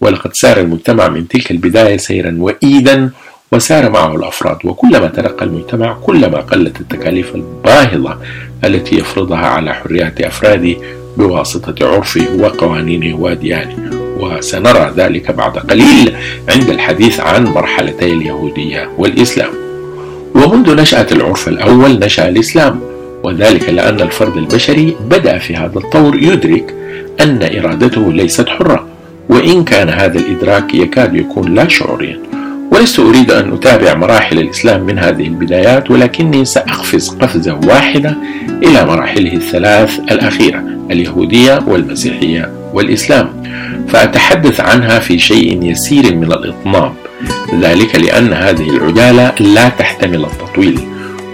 [0.00, 3.10] ولقد سار المجتمع من تلك البداية سيرا وإيدا
[3.52, 4.58] وسار معه الأفراد.
[4.64, 8.18] وكلما ترقى المجتمع كلما قلت التكاليف الباهظة
[8.64, 10.76] التي يفرضها على حريات أفراده
[11.16, 13.90] بواسطة عرفه وقوانينه وأديانه
[14.20, 16.16] وسنرى ذلك بعد قليل
[16.48, 19.71] عند الحديث عن مرحلتي اليهودية والإسلام.
[20.34, 22.80] ومنذ نشأة العرف الأول نشأ الإسلام
[23.22, 26.74] وذلك لأن الفرد البشري بدأ في هذا الطور يدرك
[27.20, 28.86] أن إرادته ليست حرة
[29.28, 32.18] وإن كان هذا الإدراك يكاد يكون لا شعوريا.
[32.72, 38.16] ولست أريد أن أتابع مراحل الإسلام من هذه البدايات ولكني سأقفز قفزة واحدة
[38.62, 43.42] إلى مراحله الثلاث الأخيرة اليهودية والمسيحية والإسلام.
[43.88, 46.92] فأتحدث عنها في شيء يسير من الإطناب
[47.60, 50.80] ذلك لأن هذه العجالة لا تحتمل التطويل.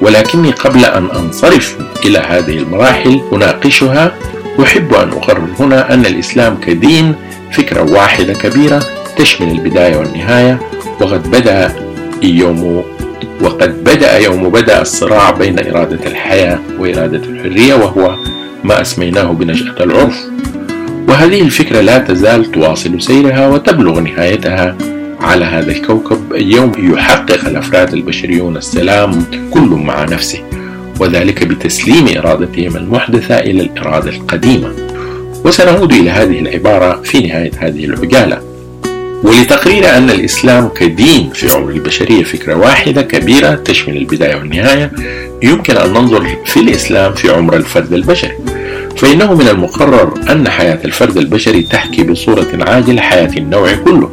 [0.03, 4.15] ولكني قبل أن أنصرف إلى هذه المراحل أناقشها
[4.63, 7.15] أحب أن أقرر هنا أن الإسلام كدين
[7.53, 8.83] فكرة واحدة كبيرة
[9.17, 10.59] تشمل البداية والنهاية
[11.01, 11.73] وقد بدأ
[12.23, 12.85] يوم
[13.41, 18.15] وقد بدأ يوم بدأ الصراع بين إرادة الحياة وإرادة الحرية وهو
[18.65, 20.17] ما أسميناه بنشأة العرف.
[21.09, 24.77] وهذه الفكرة لا تزال تواصل سيرها وتبلغ نهايتها.
[25.21, 30.39] على هذا الكوكب يوم يحقق الأفراد البشريون السلام كل مع نفسه
[31.01, 34.73] وذلك بتسليم إرادتهم المحدثة إلى الإرادة القديمة.
[35.45, 38.43] وسنعود إلى هذه العبارة في نهاية هذه العجالة.
[39.23, 44.93] ولتقرير أن الإسلام كدين في عمر البشرية فكرة واحدة كبيرة تشمل البداية والنهاية
[45.43, 48.39] يمكن أن ننظر في الإسلام في عمر الفرد البشري.
[48.97, 54.11] فإنه من المقرر أن حياة الفرد البشري تحكي بصورة عاجلة حياة النوع كله.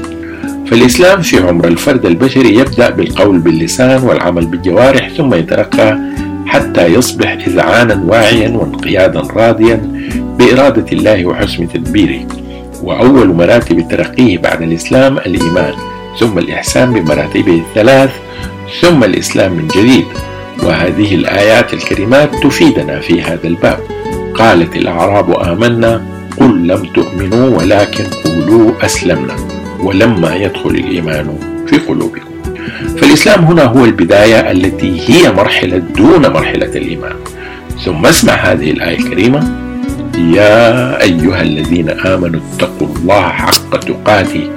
[0.67, 5.99] فالإسلام في عمر الفرد البشري يبدأ بالقول باللسان والعمل بالجوارح ثم يترقى
[6.45, 9.91] حتى يصبح إذعانا واعيا وانقيادا راضيا
[10.39, 12.27] بإرادة الله وحسن تدبيره.
[12.83, 15.73] وأول مراتب ترقيه بعد الإسلام الإيمان
[16.19, 18.11] ثم الإحسان بمراتبه الثلاث
[18.81, 20.05] ثم الإسلام من جديد.
[20.63, 23.79] وهذه الآيات الكريمات تفيدنا في هذا الباب.
[24.35, 26.01] قالت الأعراب آمنا
[26.37, 29.54] قل لم تؤمنوا ولكن قولوا أسلمنا.
[29.79, 32.35] ولما يدخل الإيمان في قلوبكم.
[32.97, 37.15] فالإسلام هنا هو البداية التي هي مرحلة دون مرحلة الإيمان.
[37.85, 39.65] ثم اسمع هذه الآية الكريمة.
[40.17, 44.49] يا أيها الذين آمنوا اتقوا الله حق تقاته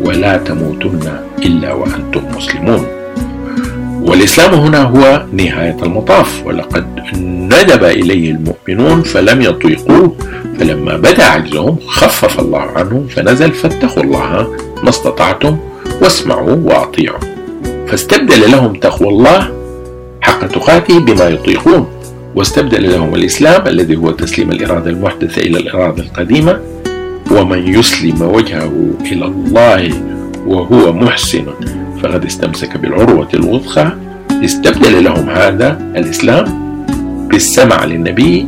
[0.00, 2.86] ولا تموتن إلا وأنتم مسلمون.
[4.04, 6.86] والإسلام هنا هو نهاية المطاف ولقد
[7.52, 10.16] ندب إليه المؤمنون فلم يطيقوه
[10.58, 15.56] فلما بدا عجزهم خفف الله عنهم فنزل فاتقوا الله ما استطعتم
[16.02, 17.18] واسمعوا وأطيعوا.
[17.86, 19.48] فاستبدل لهم تقوى الله
[20.20, 21.86] حق تقاته بما يطيقون
[22.34, 26.60] واستبدل لهم الإسلام الذي هو تسليم الإرادة المحدثة إلى الإرادة القديمة
[27.30, 28.72] ومن يسلم وجهه
[29.12, 29.90] إلى الله
[30.46, 31.44] وهو محسن.
[32.04, 33.92] فقد استمسك بالعروة الوثقى
[34.44, 36.44] استبدل لهم هذا الإسلام
[37.28, 38.46] بالسمع للنبي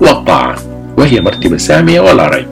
[0.00, 0.56] والطاعة
[0.98, 2.46] وهي مرتبة سامية ولا ريب.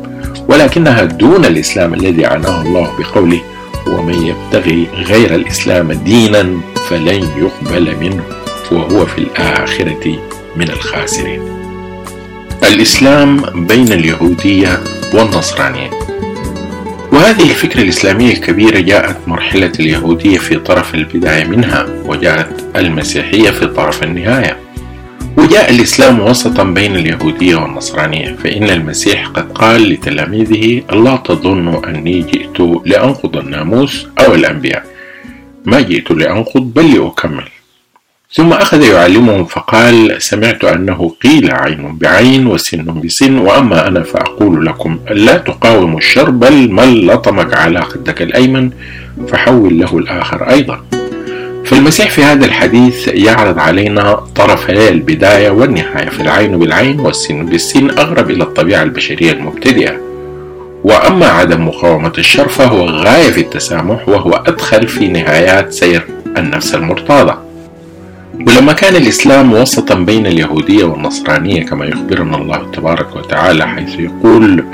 [0.48, 3.40] ولكنها دون الإسلام الذي عناه الله بقوله
[3.86, 8.22] ومن يبتغي غير الإسلام دينا فلن يقبل منه
[8.72, 10.18] وهو في الآخرة
[10.56, 11.42] من الخاسرين.
[12.62, 14.80] الإسلام بين اليهودية
[15.14, 16.03] والنصرانية.
[17.14, 24.02] وهذه الفكرة الإسلامية الكبيرة جاءت مرحلة اليهودية في طرف البداية منها وجاءت المسيحية في طرف
[24.02, 24.56] النهاية.
[25.36, 32.60] وجاء الإسلام وسطا بين اليهودية والنصرانية فإن المسيح قد قال لتلاميذه لا تظنوا أني جئت
[32.86, 34.84] لأنقض الناموس أو الأنبياء.
[35.64, 37.48] ما جئت لأنقض بل لأكمل.
[38.36, 44.98] ثم أخذ يعلمهم فقال سمعت أنه قيل عين بعين وسن بسن وأما أنا فأقول لكم
[45.10, 48.70] لا تقاوموا الشر بل من لطمك على خدك الأيمن
[49.28, 50.84] فحول له الآخر أيضا.
[51.64, 58.30] فالمسيح في هذا الحديث يعرض علينا طرفي البداية والنهاية في العين بالعين والسن بالسن أغرب
[58.30, 60.00] إلى الطبيعة البشرية المبتدئة.
[60.84, 66.06] وأما عدم مقاومة الشر فهو غاية في التسامح وهو أدخل في نهايات سير
[66.36, 67.53] النفس المرتاضة.
[68.46, 74.64] ولما كان الإسلام وسطا بين اليهودية والنصرانية كما يخبرنا الله تبارك وتعالى حيث يقول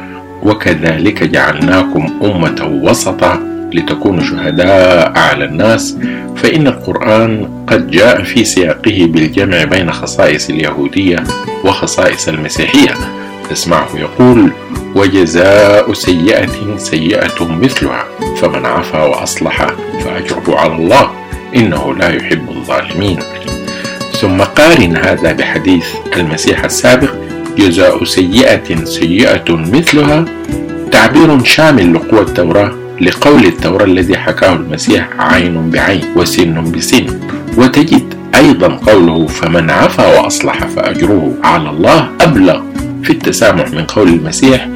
[0.42, 5.96] وكذلك جعلناكم أمة وسطا لتكونوا شهداء على الناس
[6.36, 11.24] فإن القرآن قد جاء في سياقه بالجمع بين خصائص اليهودية
[11.64, 12.94] وخصائص المسيحية.
[13.50, 14.50] تسمعه يقول
[14.94, 18.04] وجزاء سيئة سيئة مثلها
[18.36, 19.66] فمن عفا وأصلح
[20.04, 21.10] فأجره على الله
[21.56, 23.18] إنه لا يحب الظالمين.
[24.20, 27.10] ثم قارن هذا بحديث المسيح السابق
[27.58, 30.24] جزاء سيئة سيئة مثلها
[30.92, 37.06] تعبير شامل لقوى التوراة لقول التوراة الذي حكاه المسيح عين بعين وسن بسن.
[37.56, 42.62] وتجد أيضا قوله فمن عفا وأصلح فأجره على الله أبلغ
[43.02, 44.68] في التسامح من قول المسيح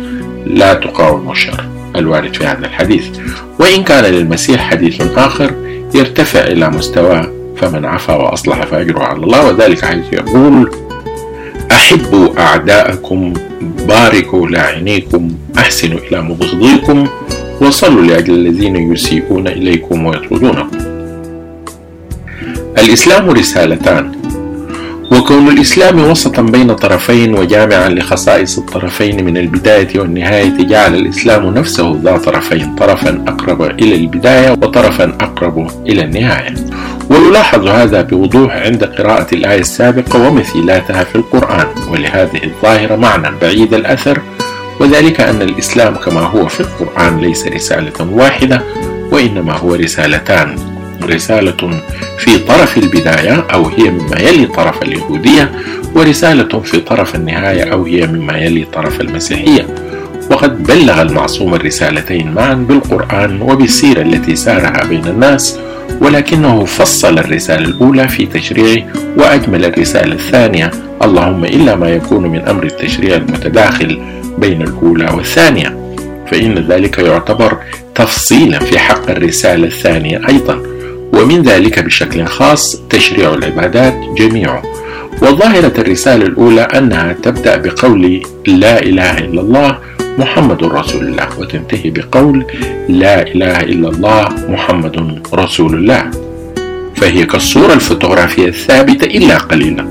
[0.46, 1.64] لا تقاوم الشر.
[1.96, 3.04] الوارد في هذا الحديث.
[3.58, 5.50] وإن كان للمسيح حديث آخر
[5.94, 10.70] يرتفع إلى مستوى فمن عفا وأصلح فأجره على الله وذلك حيث يقول
[11.72, 13.34] أحبوا أعداءكم
[13.88, 17.08] باركوا لاعنيكم أحسنوا إلى مبغضيكم
[17.60, 20.78] وصلوا لأجل الذين يسيئون إليكم ويطردونكم.
[22.78, 24.12] الإسلام رسالتان
[25.12, 32.16] وكون الإسلام وسطا بين طرفين وجامعا لخصائص الطرفين من البداية والنهاية جعل الإسلام نفسه ذا
[32.16, 36.54] طرفين طرفا أقرب إلى البداية وطرفا أقرب إلى النهاية.
[37.10, 44.18] ويلاحظ هذا بوضوح عند قراءة الآية السابقة ومثيلاتها في القرآن ولهذه الظاهرة معنى بعيد الأثر
[44.80, 48.62] وذلك أن الإسلام كما هو في القرآن ليس رسالة واحدة
[49.12, 50.56] وإنما هو رسالتان
[51.02, 51.80] رسالة
[52.18, 55.52] في طرف البداية أو هي مما يلي طرف اليهودية
[55.94, 59.66] ورسالة في طرف النهاية أو هي مما يلي طرف المسيحية.
[60.30, 65.58] وقد بلغ المعصوم الرسالتين معا بالقرآن وبالسيرة التي سارها بين الناس
[66.00, 70.70] ولكنه فصل الرسالة الأولى في تشريعه وأجمل الرسالة الثانية.
[71.02, 74.02] اللهم إلا ما يكون من أمر التشريع المتداخل
[74.38, 75.94] بين الأولى والثانية
[76.30, 77.58] فإن ذلك يعتبر
[77.94, 80.62] تفصيلا في حق الرسالة الثانية أيضا.
[81.12, 84.62] ومن ذلك بشكل خاص تشريع العبادات جميعه
[85.22, 89.78] وظاهرة الرسالة الأولى أنها تبدأ بقول لا إله إلا الله
[90.18, 91.28] محمد رسول الله.
[91.38, 92.46] وتنتهي بقول
[92.88, 96.10] لا إله إلا الله محمد رسول الله.
[96.96, 99.86] فهي كالصورة الفوتوغرافية الثابتة إلا قليلا.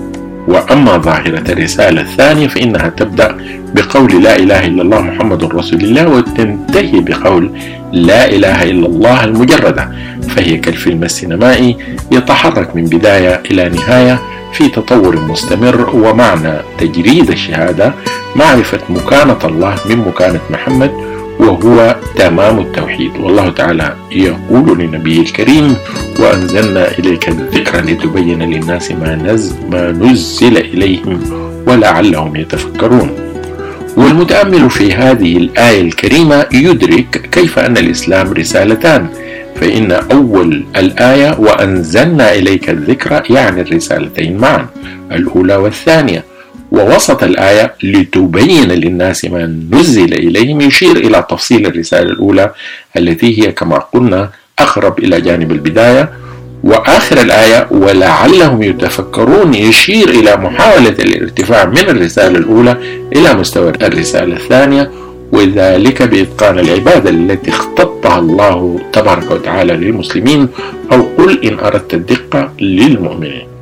[0.48, 3.38] وأما ظاهرة الرسالة الثانية فإنها تبدأ
[3.76, 7.52] بقول لا إله إلا الله محمد رسول الله وتنتهي بقول
[7.92, 9.92] لا إله إلا الله المجردة.
[10.30, 11.78] فهي كالفيلم السينمائي
[12.12, 14.20] يتحرك من بداية إلى نهاية
[14.54, 17.94] في تطور مستمر ومعنى تجريد الشهادة
[18.36, 20.92] معرفة مكانة الله من مكانة محمد
[21.40, 23.12] وهو تمام التوحيد.
[23.20, 25.76] والله تعالى يقول لنبيه الكريم
[26.20, 31.20] وأنزلنا إليك الذكر لتبين للناس ما نزل, ما نزل إليهم
[31.68, 33.10] ولعلهم يتفكرون.
[33.98, 39.08] والمتأمل في هذه الآية الكريمة يدرك كيف أن الإسلام رسالتان.
[39.56, 44.68] فإن أول الآية وأنزلنا إليك الذكر يعني الرسالتين معا
[45.12, 46.24] الأولى والثانية.
[46.74, 52.52] ووسط الآية لتبين للناس ما نزل إليهم يشير إلى تفصيل الرسالة الأولى
[52.98, 56.10] التي هي كما قلنا أقرب إلى جانب البداية.
[56.64, 62.78] وآخر الآية ولعلهم يتفكرون يشير إلى محاولة الارتفاع من الرسالة الأولى
[63.16, 64.92] إلى مستوى الرسالة الثانية
[65.32, 70.48] وذلك بإتقان العبادة التي اختطها الله تبارك وتعالى للمسلمين
[70.92, 73.53] أو قل إن أردت الدقة للمؤمنين.